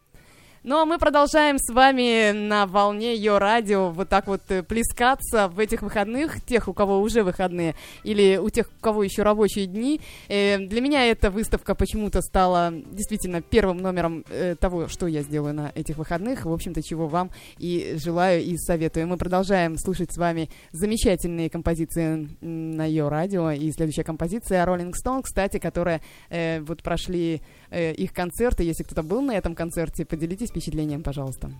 Ну 0.65 0.79
а 0.79 0.85
мы 0.85 0.97
продолжаем 0.97 1.57
с 1.59 1.73
вами 1.73 2.31
на 2.31 2.65
волне 2.65 3.17
ее 3.17 3.37
радио 3.37 3.89
вот 3.89 4.07
так 4.07 4.27
вот 4.27 4.39
э, 4.47 4.63
плескаться 4.63 5.49
в 5.49 5.59
этих 5.59 5.81
выходных, 5.81 6.39
тех, 6.45 6.69
у 6.69 6.73
кого 6.73 7.01
уже 7.01 7.21
выходные, 7.21 7.75
или 8.05 8.37
у 8.37 8.49
тех, 8.49 8.69
у 8.69 8.81
кого 8.81 9.03
еще 9.03 9.23
рабочие 9.23 9.65
дни. 9.65 9.99
Э, 10.29 10.59
для 10.59 10.79
меня 10.79 11.05
эта 11.05 11.29
выставка 11.31 11.75
почему-то 11.75 12.21
стала 12.21 12.71
действительно 12.71 13.41
первым 13.41 13.79
номером 13.79 14.23
э, 14.29 14.55
того, 14.55 14.87
что 14.87 15.07
я 15.07 15.21
сделаю 15.23 15.53
на 15.53 15.73
этих 15.75 15.97
выходных, 15.97 16.45
в 16.45 16.53
общем-то, 16.53 16.81
чего 16.81 17.09
вам 17.09 17.29
и 17.57 17.95
желаю, 17.97 18.41
и 18.41 18.55
советую. 18.55 19.07
Мы 19.07 19.17
продолжаем 19.17 19.77
слушать 19.77 20.13
с 20.13 20.17
вами 20.17 20.49
замечательные 20.71 21.49
композиции 21.49 22.29
на 22.39 22.85
ее 22.85 23.09
радио, 23.09 23.51
и 23.51 23.69
следующая 23.73 24.05
композиция 24.05 24.65
Rolling 24.65 24.93
Stone, 24.93 25.23
кстати, 25.23 25.57
которая 25.57 25.99
э, 26.29 26.61
вот 26.61 26.83
прошли 26.83 27.41
э, 27.73 27.93
их 27.93 28.13
концерты. 28.13 28.63
Если 28.63 28.83
кто-то 28.83 29.03
был 29.03 29.21
на 29.21 29.31
этом 29.31 29.55
концерте, 29.55 30.05
поделитесь 30.05 30.49
впечатлением, 30.49 31.03
пожалуйста. 31.03 31.51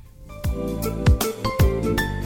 She 1.84 2.23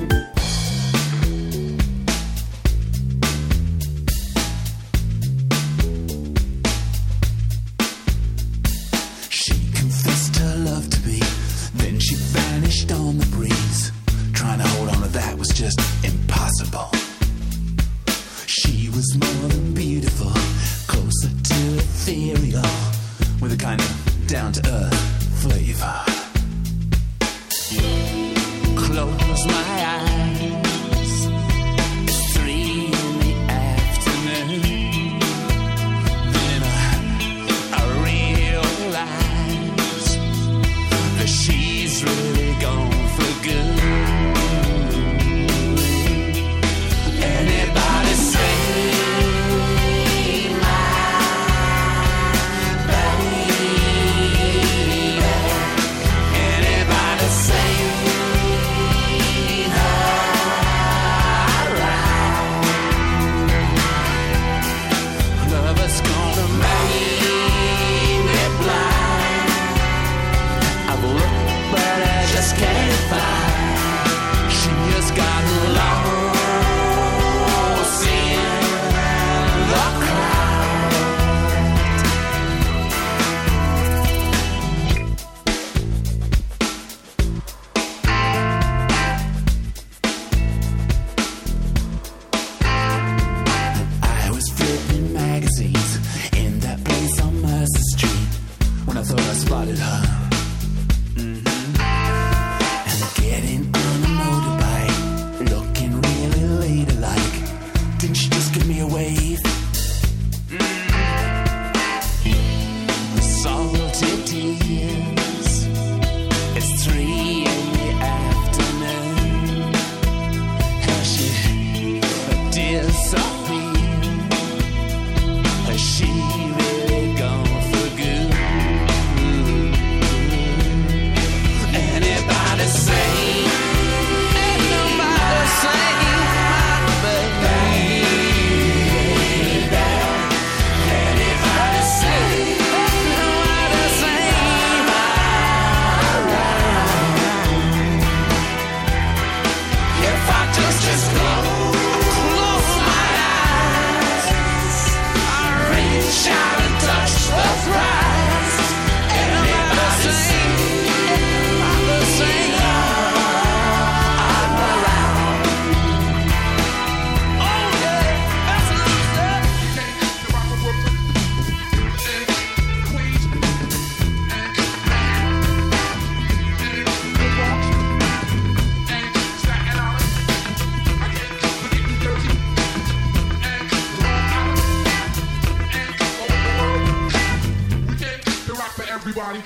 everybody 189.08 189.42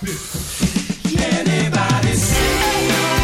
this. 0.00 1.02
Can 1.02 1.48
anybody 1.48 2.12
see? 2.14 3.19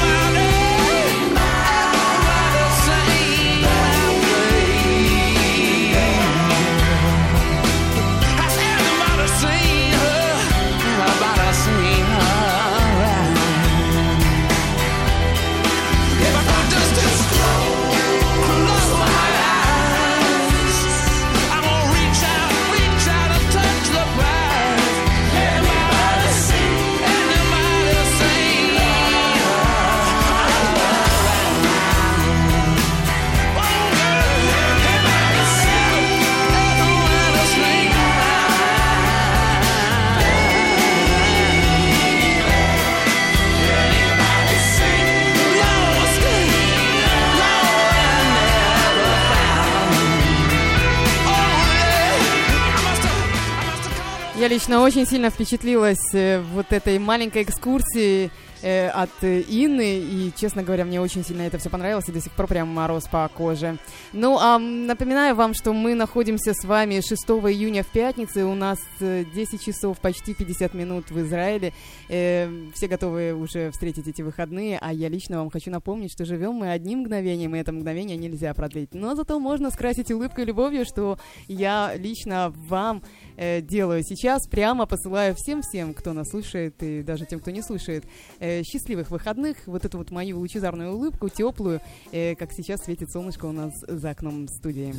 Я 54.47 54.51
лично 54.51 54.81
очень 54.81 55.09
сильно 55.09 55.31
впечатлилась 55.31 56.15
э, 56.15 56.41
вот 56.53 56.67
этой 56.71 57.01
маленькой 57.01 57.43
экскурсией 57.43 58.31
э, 58.67 58.89
от 58.89 59.11
Инны, 59.23 59.99
и, 60.01 60.33
честно 60.37 60.63
говоря, 60.63 60.85
мне 60.85 61.01
очень 61.01 61.25
сильно 61.25 61.43
это 61.43 61.59
все 61.59 61.71
понравилось, 61.71 62.09
и 62.09 62.13
до 62.13 62.21
сих 62.21 62.33
пор 62.33 62.49
прям 62.49 62.69
мороз 62.69 63.05
по 63.05 63.29
коже. 63.29 63.79
Ну, 64.13 64.39
а 64.39 64.59
напоминаю 64.59 65.37
вам, 65.37 65.55
что 65.55 65.73
мы 65.73 65.95
находимся 65.95 66.53
с 66.53 66.65
вами 66.65 67.01
6 67.01 67.11
июня 67.49 67.83
в 67.83 67.87
пятницу, 67.87 68.49
у 68.49 68.55
нас 68.55 68.79
э, 69.01 69.25
10 69.35 69.65
часов, 69.65 70.01
почти 70.01 70.35
50 70.35 70.75
минут 70.75 71.11
в 71.11 71.21
Израиле, 71.21 71.73
э, 72.09 72.49
все 72.75 72.89
готовы 72.89 73.35
уже 73.35 73.71
встретить 73.71 74.09
эти 74.09 74.23
выходные, 74.23 74.79
а 74.81 74.93
я 74.93 75.09
лично 75.09 75.39
вам 75.39 75.51
хочу 75.51 75.71
напомнить, 75.71 76.13
что 76.13 76.25
живем 76.25 76.55
мы 76.55 76.73
одним 76.73 77.01
мгновением, 77.01 77.55
и 77.55 77.59
это 77.59 77.73
мгновение 77.73 78.17
нельзя 78.17 78.53
продлить, 78.55 78.95
но 78.95 79.15
зато 79.15 79.39
можно 79.39 79.71
скрасить 79.71 80.11
улыбкой 80.11 80.45
и 80.45 80.47
любовью, 80.49 80.85
что 80.85 81.19
я 81.47 81.93
лично 81.97 82.53
вам 82.57 83.03
э, 83.37 83.61
делаю. 83.61 84.03
Сейчас, 84.03 84.49
прямо 84.49 84.87
посылаю 84.87 85.35
всем-всем, 85.37 85.95
кто 85.95 86.13
нас 86.13 86.31
слушает, 86.31 86.83
и 86.83 87.03
даже 87.03 87.27
тем, 87.27 87.41
кто 87.41 87.51
не 87.51 87.63
слушает, 87.63 88.05
э, 88.41 88.56
Э, 88.57 88.63
счастливых 88.63 89.11
выходных, 89.11 89.57
вот 89.67 89.85
эту 89.85 89.99
вот 89.99 90.11
мою 90.11 90.39
лучезарную 90.39 90.93
улыбку, 90.93 91.29
теплую, 91.29 91.81
э, 92.13 92.35
как 92.37 92.53
сейчас 92.53 92.85
светит 92.85 93.11
солнышко 93.11 93.45
у 93.47 93.53
нас 93.53 93.73
за 93.87 94.11
окном 94.11 94.49
студии. 94.49 94.95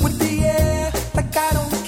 With 0.00 0.18
the 0.20 0.42
air, 0.42 0.92
like 1.14 1.36
I 1.36 1.50
don't 1.52 1.81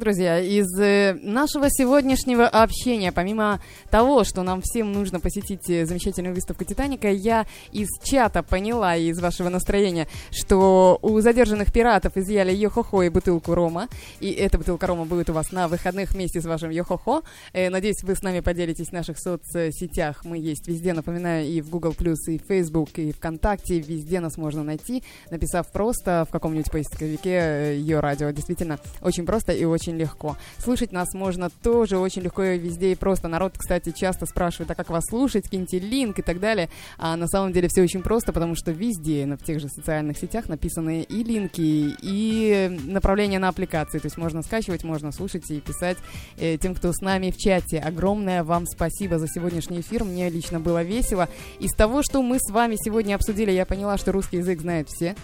друзья, 0.00 0.40
из 0.40 0.66
э, 0.80 1.12
нашего 1.22 1.68
сегодняшнего 1.68 2.48
общения, 2.48 3.12
помимо 3.12 3.60
того, 3.90 4.24
что 4.24 4.42
нам 4.42 4.62
всем 4.64 4.92
нужно 4.92 5.20
посетить 5.20 5.68
э, 5.68 5.84
замечательную 5.84 6.34
выставку 6.34 6.64
«Титаника», 6.64 7.10
я 7.10 7.46
из 7.70 7.88
чата 8.02 8.42
поняла, 8.42 8.96
и 8.96 9.08
из 9.08 9.20
вашего 9.20 9.50
настроения, 9.50 10.08
что 10.30 10.98
у 11.02 11.20
задержанных 11.20 11.70
пиратов 11.70 12.16
изъяли 12.16 12.52
йо-хо-хо 12.52 13.02
и 13.02 13.10
бутылку 13.10 13.54
рома, 13.54 13.88
и 14.20 14.30
эта 14.30 14.56
бутылка 14.56 14.86
рома 14.86 15.04
будет 15.04 15.28
у 15.28 15.34
вас 15.34 15.52
на 15.52 15.68
выходных 15.68 16.12
вместе 16.12 16.40
с 16.40 16.46
вашим 16.46 16.70
йо-хо-хо. 16.70 17.22
Э, 17.52 17.68
надеюсь, 17.68 18.02
вы 18.02 18.16
с 18.16 18.22
нами 18.22 18.40
поделитесь 18.40 18.88
в 18.88 18.92
наших 18.92 19.18
соцсетях. 19.18 20.24
Мы 20.24 20.38
есть 20.38 20.66
везде, 20.66 20.94
напоминаю, 20.94 21.46
и 21.46 21.60
в 21.60 21.68
Google+, 21.68 21.94
и 22.26 22.38
в 22.38 22.42
Facebook, 22.48 22.98
и 22.98 23.12
ВКонтакте. 23.12 23.78
Везде 23.78 24.20
нас 24.20 24.38
можно 24.38 24.64
найти, 24.64 25.04
написав 25.30 25.70
просто 25.70 26.24
в 26.26 26.32
каком-нибудь 26.32 26.70
поисковике 26.70 27.76
ее 27.76 28.00
радио. 28.00 28.30
Действительно, 28.30 28.78
очень 29.02 29.26
просто 29.26 29.52
и 29.52 29.66
очень 29.66 29.89
легко. 29.96 30.36
Слушать 30.58 30.92
нас 30.92 31.12
можно 31.14 31.50
тоже 31.50 31.98
очень 31.98 32.22
легко 32.22 32.42
и 32.42 32.58
везде 32.58 32.92
и 32.92 32.94
просто. 32.94 33.28
Народ, 33.28 33.54
кстати, 33.56 33.92
часто 33.92 34.26
спрашивает, 34.26 34.70
а 34.70 34.74
как 34.74 34.90
вас 34.90 35.04
слушать, 35.08 35.48
киньте 35.48 35.78
линк 35.78 36.18
и 36.18 36.22
так 36.22 36.40
далее. 36.40 36.68
А 36.98 37.16
на 37.16 37.26
самом 37.26 37.52
деле 37.52 37.68
все 37.68 37.82
очень 37.82 38.02
просто, 38.02 38.32
потому 38.32 38.54
что 38.54 38.70
везде, 38.72 39.26
на 39.26 39.36
тех 39.36 39.60
же 39.60 39.68
социальных 39.68 40.18
сетях 40.18 40.48
написаны 40.48 41.02
и 41.02 41.24
линки, 41.24 41.94
и 42.02 42.78
направления 42.86 43.38
на 43.38 43.48
аппликации. 43.48 43.98
То 43.98 44.06
есть 44.06 44.16
можно 44.16 44.42
скачивать, 44.42 44.84
можно 44.84 45.12
слушать 45.12 45.50
и 45.50 45.60
писать 45.60 45.98
э, 46.38 46.56
тем, 46.58 46.74
кто 46.74 46.92
с 46.92 47.00
нами 47.00 47.30
в 47.30 47.36
чате. 47.36 47.78
Огромное 47.78 48.44
вам 48.44 48.66
спасибо 48.66 49.18
за 49.18 49.28
сегодняшний 49.28 49.80
эфир. 49.80 50.04
Мне 50.04 50.28
лично 50.30 50.60
было 50.60 50.82
весело. 50.82 51.28
Из 51.58 51.72
того, 51.72 52.02
что 52.02 52.22
мы 52.22 52.38
с 52.38 52.50
вами 52.50 52.76
сегодня 52.76 53.14
обсудили, 53.14 53.50
я 53.50 53.66
поняла, 53.66 53.98
что 53.98 54.12
русский 54.12 54.38
язык 54.38 54.60
знает 54.60 54.88
все. 54.88 55.14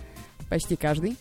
Почти 0.49 0.77
каждый. 0.77 1.17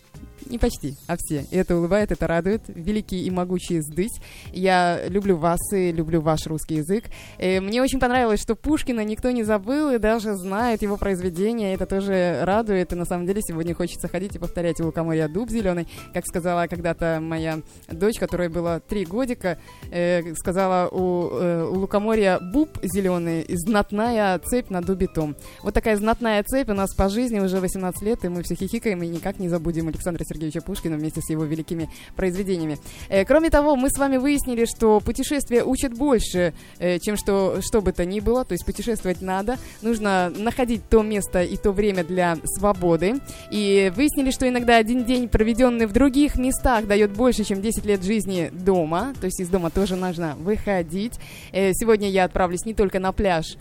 Не 0.48 0.58
почти, 0.58 0.94
а 1.08 1.16
все. 1.18 1.44
И 1.50 1.56
это 1.56 1.76
улыбает, 1.76 2.12
это 2.12 2.26
радует. 2.26 2.62
Великий 2.68 3.24
и 3.24 3.30
могучий 3.30 3.80
сдыть. 3.80 4.20
Я 4.52 5.08
люблю 5.08 5.36
вас 5.36 5.60
и 5.72 5.90
люблю 5.90 6.20
ваш 6.20 6.46
русский 6.46 6.76
язык. 6.76 7.04
И 7.38 7.60
мне 7.60 7.82
очень 7.82 7.98
понравилось, 7.98 8.40
что 8.40 8.54
Пушкина 8.54 9.04
никто 9.04 9.30
не 9.30 9.42
забыл 9.42 9.90
и 9.90 9.98
даже 9.98 10.34
знает 10.34 10.82
его 10.82 10.96
произведения. 10.96 11.74
Это 11.74 11.86
тоже 11.86 12.40
радует. 12.42 12.92
И 12.92 12.96
на 12.96 13.04
самом 13.04 13.26
деле 13.26 13.40
сегодня 13.42 13.74
хочется 13.74 14.06
ходить 14.06 14.36
и 14.36 14.38
повторять 14.38 14.80
у 14.80 14.86
лукоморья 14.86 15.28
дуб 15.28 15.50
зеленый. 15.50 15.88
Как 16.14 16.24
сказала 16.26 16.68
когда-то 16.68 17.18
моя 17.20 17.60
дочь, 17.88 18.18
которой 18.18 18.48
было 18.48 18.80
три 18.80 19.04
годика, 19.04 19.58
э, 19.90 20.34
сказала 20.36 20.88
у, 20.88 21.30
э, 21.32 21.64
у 21.64 21.80
лукоморья 21.80 22.38
буб 22.38 22.78
зеленый, 22.82 23.46
знатная 23.48 24.38
цепь 24.38 24.70
на 24.70 24.80
дубе 24.80 25.08
том. 25.08 25.34
Вот 25.62 25.74
такая 25.74 25.96
знатная 25.96 26.42
цепь 26.44 26.68
у 26.68 26.74
нас 26.74 26.94
по 26.94 27.08
жизни 27.08 27.40
уже 27.40 27.58
18 27.58 28.02
лет, 28.02 28.24
и 28.24 28.28
мы 28.28 28.44
все 28.44 28.54
хихикаем 28.54 29.02
и 29.02 29.08
никак 29.08 29.40
не 29.40 29.48
забудем 29.48 29.88
Александра 29.88 30.22
Сергеевича 30.24 30.35
Пушкина 30.60 30.96
вместе 30.96 31.20
с 31.20 31.30
его 31.30 31.44
великими 31.44 31.88
произведениями. 32.14 32.78
Э, 33.08 33.24
кроме 33.24 33.50
того, 33.50 33.76
мы 33.76 33.90
с 33.90 33.98
вами 33.98 34.16
выяснили, 34.16 34.64
что 34.64 35.00
путешествия 35.00 35.64
учат 35.64 35.94
больше, 35.94 36.54
э, 36.78 36.98
чем 36.98 37.16
что, 37.16 37.60
что 37.60 37.80
бы 37.80 37.92
то 37.92 38.04
ни 38.04 38.20
было. 38.20 38.44
То 38.44 38.52
есть 38.52 38.64
путешествовать 38.64 39.22
надо. 39.22 39.58
Нужно 39.82 40.30
находить 40.30 40.88
то 40.88 41.02
место 41.02 41.42
и 41.42 41.56
то 41.56 41.72
время 41.72 42.04
для 42.04 42.36
свободы. 42.44 43.14
И 43.50 43.92
выяснили, 43.94 44.30
что 44.30 44.48
иногда 44.48 44.76
один 44.76 45.04
день, 45.04 45.28
проведенный 45.28 45.86
в 45.86 45.92
других 45.92 46.36
местах, 46.36 46.86
дает 46.86 47.12
больше, 47.12 47.44
чем 47.44 47.60
10 47.60 47.84
лет 47.84 48.02
жизни 48.02 48.50
дома. 48.52 49.14
То 49.20 49.26
есть 49.26 49.40
из 49.40 49.48
дома 49.48 49.70
тоже 49.70 49.96
нужно 49.96 50.36
выходить. 50.38 51.14
Э, 51.52 51.72
сегодня 51.72 52.08
я 52.08 52.24
отправлюсь 52.24 52.64
не 52.64 52.74
только 52.74 52.98
на 52.98 53.12
пляж, 53.12 53.56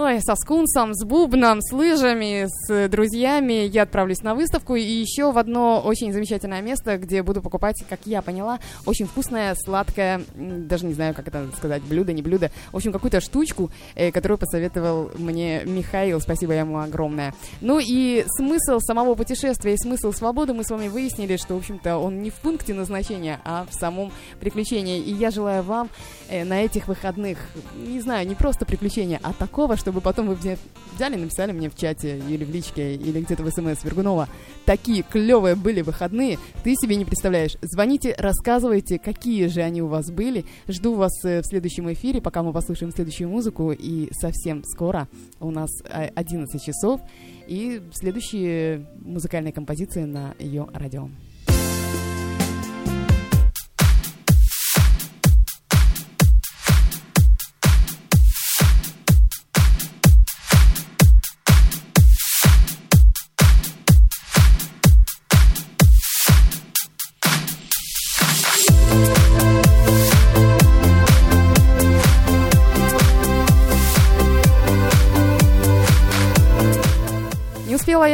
Ой, 0.00 0.20
со 0.20 0.36
скунсом, 0.36 0.94
с 0.94 1.02
бубном, 1.04 1.60
с 1.60 1.72
лыжами, 1.72 2.46
с 2.46 2.88
друзьями 2.88 3.66
я 3.66 3.82
отправлюсь 3.82 4.22
на 4.22 4.36
выставку 4.36 4.76
и 4.76 4.80
еще 4.80 5.32
в 5.32 5.38
одно 5.38 5.80
очень 5.84 6.12
замечательное 6.12 6.62
место, 6.62 6.98
где 6.98 7.20
буду 7.24 7.42
покупать, 7.42 7.82
как 7.88 7.98
я 8.04 8.22
поняла, 8.22 8.60
очень 8.86 9.06
вкусное, 9.08 9.56
сладкое, 9.56 10.22
даже 10.36 10.86
не 10.86 10.94
знаю, 10.94 11.14
как 11.16 11.26
это 11.26 11.48
сказать, 11.56 11.82
блюдо, 11.82 12.12
не 12.12 12.22
блюдо, 12.22 12.52
в 12.70 12.76
общем, 12.76 12.92
какую-то 12.92 13.20
штучку, 13.20 13.72
э, 13.96 14.12
которую 14.12 14.38
посоветовал 14.38 15.10
мне 15.18 15.64
Михаил, 15.64 16.20
спасибо 16.20 16.52
ему 16.52 16.78
огромное. 16.78 17.34
Ну 17.60 17.80
и 17.82 18.24
смысл 18.36 18.78
самого 18.78 19.16
путешествия 19.16 19.74
и 19.74 19.78
смысл 19.78 20.12
свободы 20.12 20.54
мы 20.54 20.62
с 20.62 20.70
вами 20.70 20.86
выяснили, 20.86 21.36
что, 21.36 21.54
в 21.54 21.58
общем-то, 21.58 21.98
он 21.98 22.22
не 22.22 22.30
в 22.30 22.34
пункте 22.34 22.72
назначения, 22.72 23.40
а 23.44 23.66
в 23.68 23.74
самом 23.74 24.12
приключении. 24.38 25.00
И 25.00 25.12
я 25.12 25.32
желаю 25.32 25.64
вам 25.64 25.88
э, 26.28 26.44
на 26.44 26.62
этих 26.62 26.86
выходных, 26.86 27.38
не 27.74 28.00
знаю, 28.00 28.28
не 28.28 28.36
просто 28.36 28.64
приключения, 28.64 29.18
а 29.24 29.32
такого, 29.32 29.76
чтобы 29.88 30.02
потом 30.02 30.26
вы 30.26 30.34
взя- 30.34 30.58
взяли, 30.94 31.16
написали 31.16 31.52
мне 31.52 31.70
в 31.70 31.74
чате 31.74 32.18
или 32.28 32.44
в 32.44 32.50
личке, 32.50 32.94
или 32.94 33.22
где-то 33.22 33.42
в 33.42 33.50
смс 33.50 33.82
Вергунова. 33.84 34.28
Такие 34.66 35.02
клевые 35.02 35.54
были 35.54 35.80
выходные, 35.80 36.38
ты 36.62 36.74
себе 36.74 36.96
не 36.96 37.06
представляешь. 37.06 37.56
Звоните, 37.62 38.14
рассказывайте, 38.18 38.98
какие 38.98 39.46
же 39.46 39.62
они 39.62 39.80
у 39.80 39.86
вас 39.86 40.10
были. 40.10 40.44
Жду 40.66 40.92
вас 40.94 41.24
э, 41.24 41.40
в 41.40 41.46
следующем 41.46 41.90
эфире, 41.94 42.20
пока 42.20 42.42
мы 42.42 42.52
послушаем 42.52 42.92
следующую 42.92 43.30
музыку. 43.30 43.72
И 43.72 44.10
совсем 44.12 44.62
скоро 44.64 45.08
у 45.40 45.50
нас 45.50 45.70
э, 45.84 46.10
11 46.14 46.62
часов. 46.62 47.00
И 47.46 47.80
следующие 47.94 48.86
музыкальные 49.00 49.54
композиции 49.54 50.04
на 50.04 50.34
ее 50.38 50.68
радио. 50.74 51.08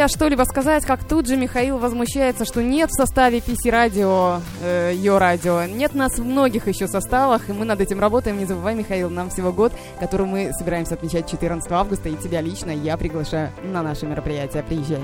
Не 0.04 0.06
успела 0.06 0.28
я 0.28 0.28
что-либо 0.28 0.42
сказать, 0.42 0.84
как 0.84 1.02
тут 1.02 1.26
же 1.26 1.36
Михаил 1.36 1.78
возмущается, 1.78 2.44
что 2.44 2.62
нет 2.62 2.90
в 2.90 2.94
составе 2.94 3.38
PC 3.38 3.70
радио, 3.70 4.40
э, 4.60 4.92
ее 4.94 5.16
радио. 5.16 5.64
Нет 5.64 5.94
нас 5.94 6.18
в 6.18 6.24
многих 6.24 6.68
еще 6.68 6.88
составах, 6.88 7.48
и 7.48 7.54
мы 7.54 7.64
над 7.64 7.80
этим 7.80 8.00
работаем. 8.00 8.38
Не 8.38 8.44
забывай, 8.44 8.74
Михаил, 8.74 9.08
нам 9.08 9.30
всего 9.30 9.50
год, 9.50 9.72
который 9.98 10.26
мы 10.26 10.52
собираемся 10.52 10.94
отмечать 10.94 11.30
14 11.30 11.72
августа, 11.72 12.10
и 12.10 12.16
тебя 12.16 12.42
лично 12.42 12.70
я 12.70 12.98
приглашаю 12.98 13.50
на 13.62 13.82
наше 13.82 14.04
мероприятие. 14.04 14.62
Приезжай. 14.62 15.00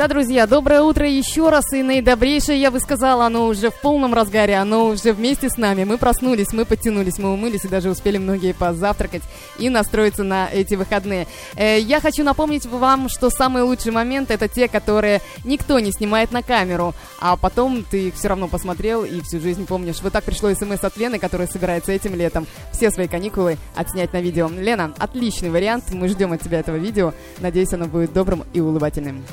Да, 0.00 0.08
друзья, 0.08 0.46
доброе 0.46 0.80
утро 0.80 1.06
еще 1.06 1.50
раз. 1.50 1.74
И 1.74 1.82
наидобрейшее, 1.82 2.58
я 2.58 2.70
бы 2.70 2.80
сказала, 2.80 3.26
оно 3.26 3.44
уже 3.44 3.68
в 3.68 3.78
полном 3.82 4.14
разгаре, 4.14 4.54
оно 4.54 4.86
уже 4.86 5.12
вместе 5.12 5.50
с 5.50 5.58
нами. 5.58 5.84
Мы 5.84 5.98
проснулись, 5.98 6.54
мы 6.54 6.64
подтянулись, 6.64 7.18
мы 7.18 7.30
умылись 7.30 7.66
и 7.66 7.68
даже 7.68 7.90
успели 7.90 8.16
многие 8.16 8.54
позавтракать 8.54 9.20
и 9.58 9.68
настроиться 9.68 10.22
на 10.22 10.48
эти 10.50 10.74
выходные. 10.74 11.26
Э, 11.54 11.78
я 11.78 12.00
хочу 12.00 12.24
напомнить 12.24 12.64
вам, 12.64 13.10
что 13.10 13.28
самые 13.28 13.64
лучшие 13.64 13.92
моменты 13.92 14.32
это 14.32 14.48
те, 14.48 14.68
которые 14.68 15.20
никто 15.44 15.78
не 15.80 15.92
снимает 15.92 16.32
на 16.32 16.42
камеру, 16.42 16.94
а 17.20 17.36
потом 17.36 17.84
ты 17.84 18.08
их 18.08 18.14
все 18.14 18.28
равно 18.28 18.48
посмотрел 18.48 19.04
и 19.04 19.20
всю 19.20 19.38
жизнь 19.38 19.66
помнишь. 19.66 20.00
Вот 20.00 20.14
так 20.14 20.24
пришло 20.24 20.50
смс 20.54 20.82
от 20.82 20.96
Лены, 20.96 21.18
которая 21.18 21.46
собирается 21.46 21.92
этим 21.92 22.14
летом 22.14 22.46
все 22.72 22.90
свои 22.90 23.06
каникулы 23.06 23.58
отснять 23.74 24.14
на 24.14 24.22
видео. 24.22 24.48
Лена, 24.48 24.94
отличный 24.96 25.50
вариант, 25.50 25.92
мы 25.92 26.08
ждем 26.08 26.32
от 26.32 26.40
тебя 26.40 26.60
этого 26.60 26.76
видео. 26.76 27.12
Надеюсь, 27.40 27.74
оно 27.74 27.84
будет 27.84 28.14
добрым 28.14 28.44
и 28.54 28.60
улыбательным. 28.60 29.26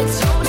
It's 0.00 0.22
only 0.22 0.47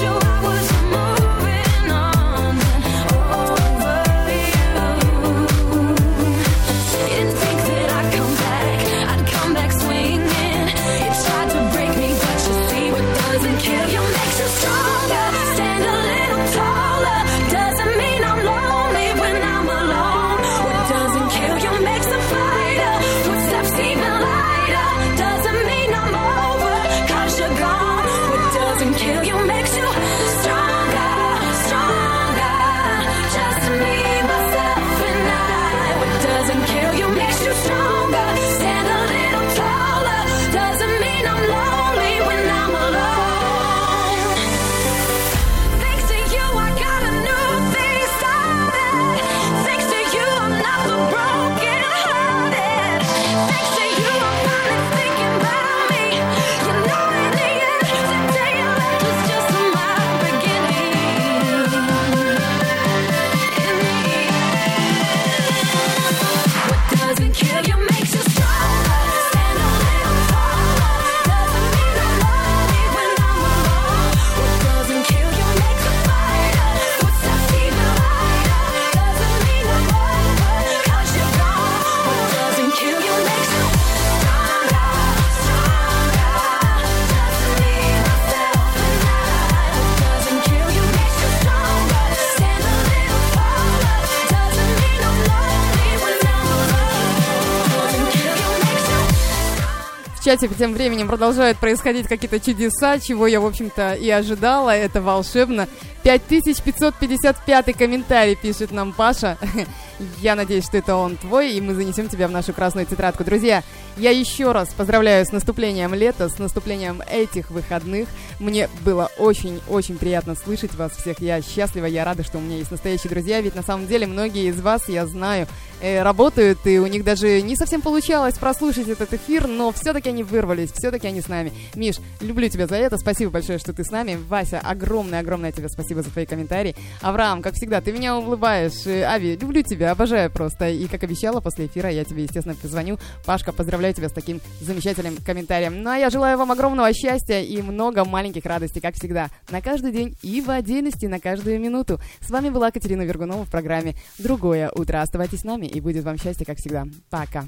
чате 100.29 100.47
тем 100.47 100.73
временем 100.73 101.07
продолжают 101.07 101.57
происходить 101.57 102.07
какие-то 102.07 102.39
чудеса, 102.39 102.99
чего 102.99 103.25
я, 103.25 103.41
в 103.41 103.47
общем-то, 103.47 103.93
и 103.93 104.11
ожидала. 104.11 104.69
Это 104.69 105.01
волшебно. 105.01 105.67
5555 106.03 107.75
комментарий 107.75 108.35
пишет 108.35 108.71
нам 108.71 108.93
Паша. 108.93 109.37
Я 110.21 110.35
надеюсь, 110.35 110.65
что 110.65 110.77
это 110.77 110.95
он 110.95 111.17
твой, 111.17 111.53
и 111.53 111.61
мы 111.61 111.73
занесем 111.73 112.07
тебя 112.07 112.27
в 112.27 112.31
нашу 112.31 112.53
красную 112.53 112.85
тетрадку. 112.85 113.25
Друзья, 113.25 113.63
я 113.97 114.11
еще 114.11 114.53
раз 114.53 114.69
поздравляю 114.69 115.25
с 115.25 115.33
наступлением 115.33 115.93
лета, 115.93 116.29
с 116.29 116.39
наступлением 116.39 117.01
этих 117.01 117.51
выходных. 117.51 118.07
Мне 118.39 118.69
было 118.85 119.11
очень-очень 119.17 119.97
приятно 119.97 120.35
слышать 120.35 120.73
вас 120.75 120.93
всех. 120.93 121.19
Я 121.19 121.41
счастлива, 121.41 121.85
я 121.85 122.05
рада, 122.05 122.23
что 122.23 122.37
у 122.37 122.41
меня 122.41 122.55
есть 122.55 122.71
настоящие 122.71 123.09
друзья, 123.09 123.41
ведь 123.41 123.55
на 123.55 123.63
самом 123.63 123.87
деле 123.87 124.07
многие 124.07 124.47
из 124.47 124.61
вас, 124.61 124.87
я 124.87 125.05
знаю, 125.05 125.47
э, 125.81 126.01
работают, 126.01 126.65
и 126.65 126.79
у 126.79 126.87
них 126.87 127.03
даже 127.03 127.41
не 127.41 127.57
совсем 127.57 127.81
получалось 127.81 128.37
прослушать 128.37 128.87
этот 128.87 129.13
эфир, 129.13 129.47
но 129.47 129.73
все-таки 129.73 130.07
они 130.07 130.18
вырвались, 130.23 130.71
все-таки 130.71 131.07
они 131.07 131.21
с 131.21 131.27
нами. 131.27 131.51
Миш, 131.75 131.97
люблю 132.21 132.47
тебя 132.49 132.67
за 132.67 132.75
это, 132.75 132.97
спасибо 132.97 133.31
большое, 133.31 133.59
что 133.59 133.73
ты 133.73 133.83
с 133.83 133.91
нами. 133.91 134.17
Вася, 134.27 134.59
огромное-огромное 134.59 135.51
тебе 135.51 135.69
спасибо 135.69 136.01
за 136.01 136.11
твои 136.11 136.25
комментарии. 136.25 136.75
Авраам, 137.01 137.41
как 137.41 137.53
всегда, 137.55 137.81
ты 137.81 137.91
меня 137.91 138.17
улыбаешь. 138.17 138.85
Э, 138.85 139.03
Ави, 139.03 139.35
люблю 139.35 139.61
тебя, 139.61 139.91
обожаю 139.91 140.31
просто. 140.31 140.69
И, 140.69 140.87
как 140.87 141.03
обещала, 141.03 141.39
после 141.39 141.67
эфира 141.67 141.89
я 141.89 142.03
тебе, 142.03 142.23
естественно, 142.23 142.55
позвоню. 142.55 142.97
Пашка, 143.25 143.51
поздравляю 143.51 143.93
тебя 143.93 144.09
с 144.09 144.13
таким 144.13 144.41
замечательным 144.61 145.17
комментарием. 145.17 145.81
Ну, 145.83 145.89
а 145.89 145.97
я 145.97 146.09
желаю 146.09 146.37
вам 146.37 146.51
огромного 146.51 146.93
счастья 146.93 147.41
и 147.41 147.61
много 147.61 148.05
маленьких 148.05 148.45
радостей, 148.45 148.81
как 148.81 148.95
всегда, 148.95 149.29
на 149.49 149.61
каждый 149.61 149.91
день 149.91 150.15
и 150.21 150.41
в 150.41 150.49
отдельности 150.49 151.05
на 151.05 151.19
каждую 151.19 151.59
минуту. 151.59 151.99
С 152.21 152.29
вами 152.29 152.49
была 152.49 152.71
Катерина 152.71 153.03
Вергунова 153.03 153.45
в 153.45 153.51
программе 153.51 153.95
«Другое 154.17 154.71
утро». 154.73 155.01
Оставайтесь 155.01 155.39
с 155.39 155.43
нами, 155.43 155.65
и 155.65 155.79
будет 155.81 156.03
вам 156.03 156.17
счастье, 156.17 156.45
как 156.45 156.57
всегда. 156.57 156.85
Пока. 157.09 157.45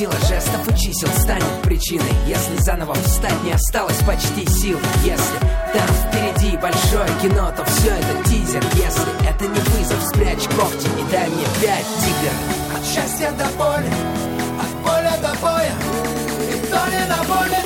Сила 0.00 0.16
жестов 0.30 0.66
и 0.66 0.78
чисел 0.78 1.10
станет 1.10 1.60
причиной. 1.62 2.10
Если 2.26 2.56
заново 2.62 2.94
встать 2.94 3.42
не 3.44 3.52
осталось 3.52 3.98
почти 4.06 4.46
сил. 4.48 4.78
Если 5.04 5.38
там 5.74 5.86
впереди 5.88 6.56
большое 6.56 7.06
кино, 7.20 7.52
то 7.54 7.62
все 7.66 7.90
это 7.90 8.30
тизер. 8.30 8.64
Если 8.76 9.28
это 9.28 9.46
не 9.46 9.60
вызов, 9.60 10.02
спрячь 10.08 10.48
когти 10.56 10.86
и 10.86 11.12
дай 11.12 11.28
мне 11.28 11.44
пять 11.60 11.84
тигр. 11.84 12.32
От 12.74 12.86
счастья 12.86 13.30
до 13.32 13.44
боли 13.58 13.92
От 14.58 14.72
поля 14.82 15.18
до 15.20 15.38
боя 15.38 15.74
И 16.48 16.66
то 16.70 16.86
ли 16.86 17.06
на 17.06 17.22
воле, 17.24 17.59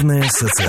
Главное 0.00 0.28
социальное. 0.28 0.68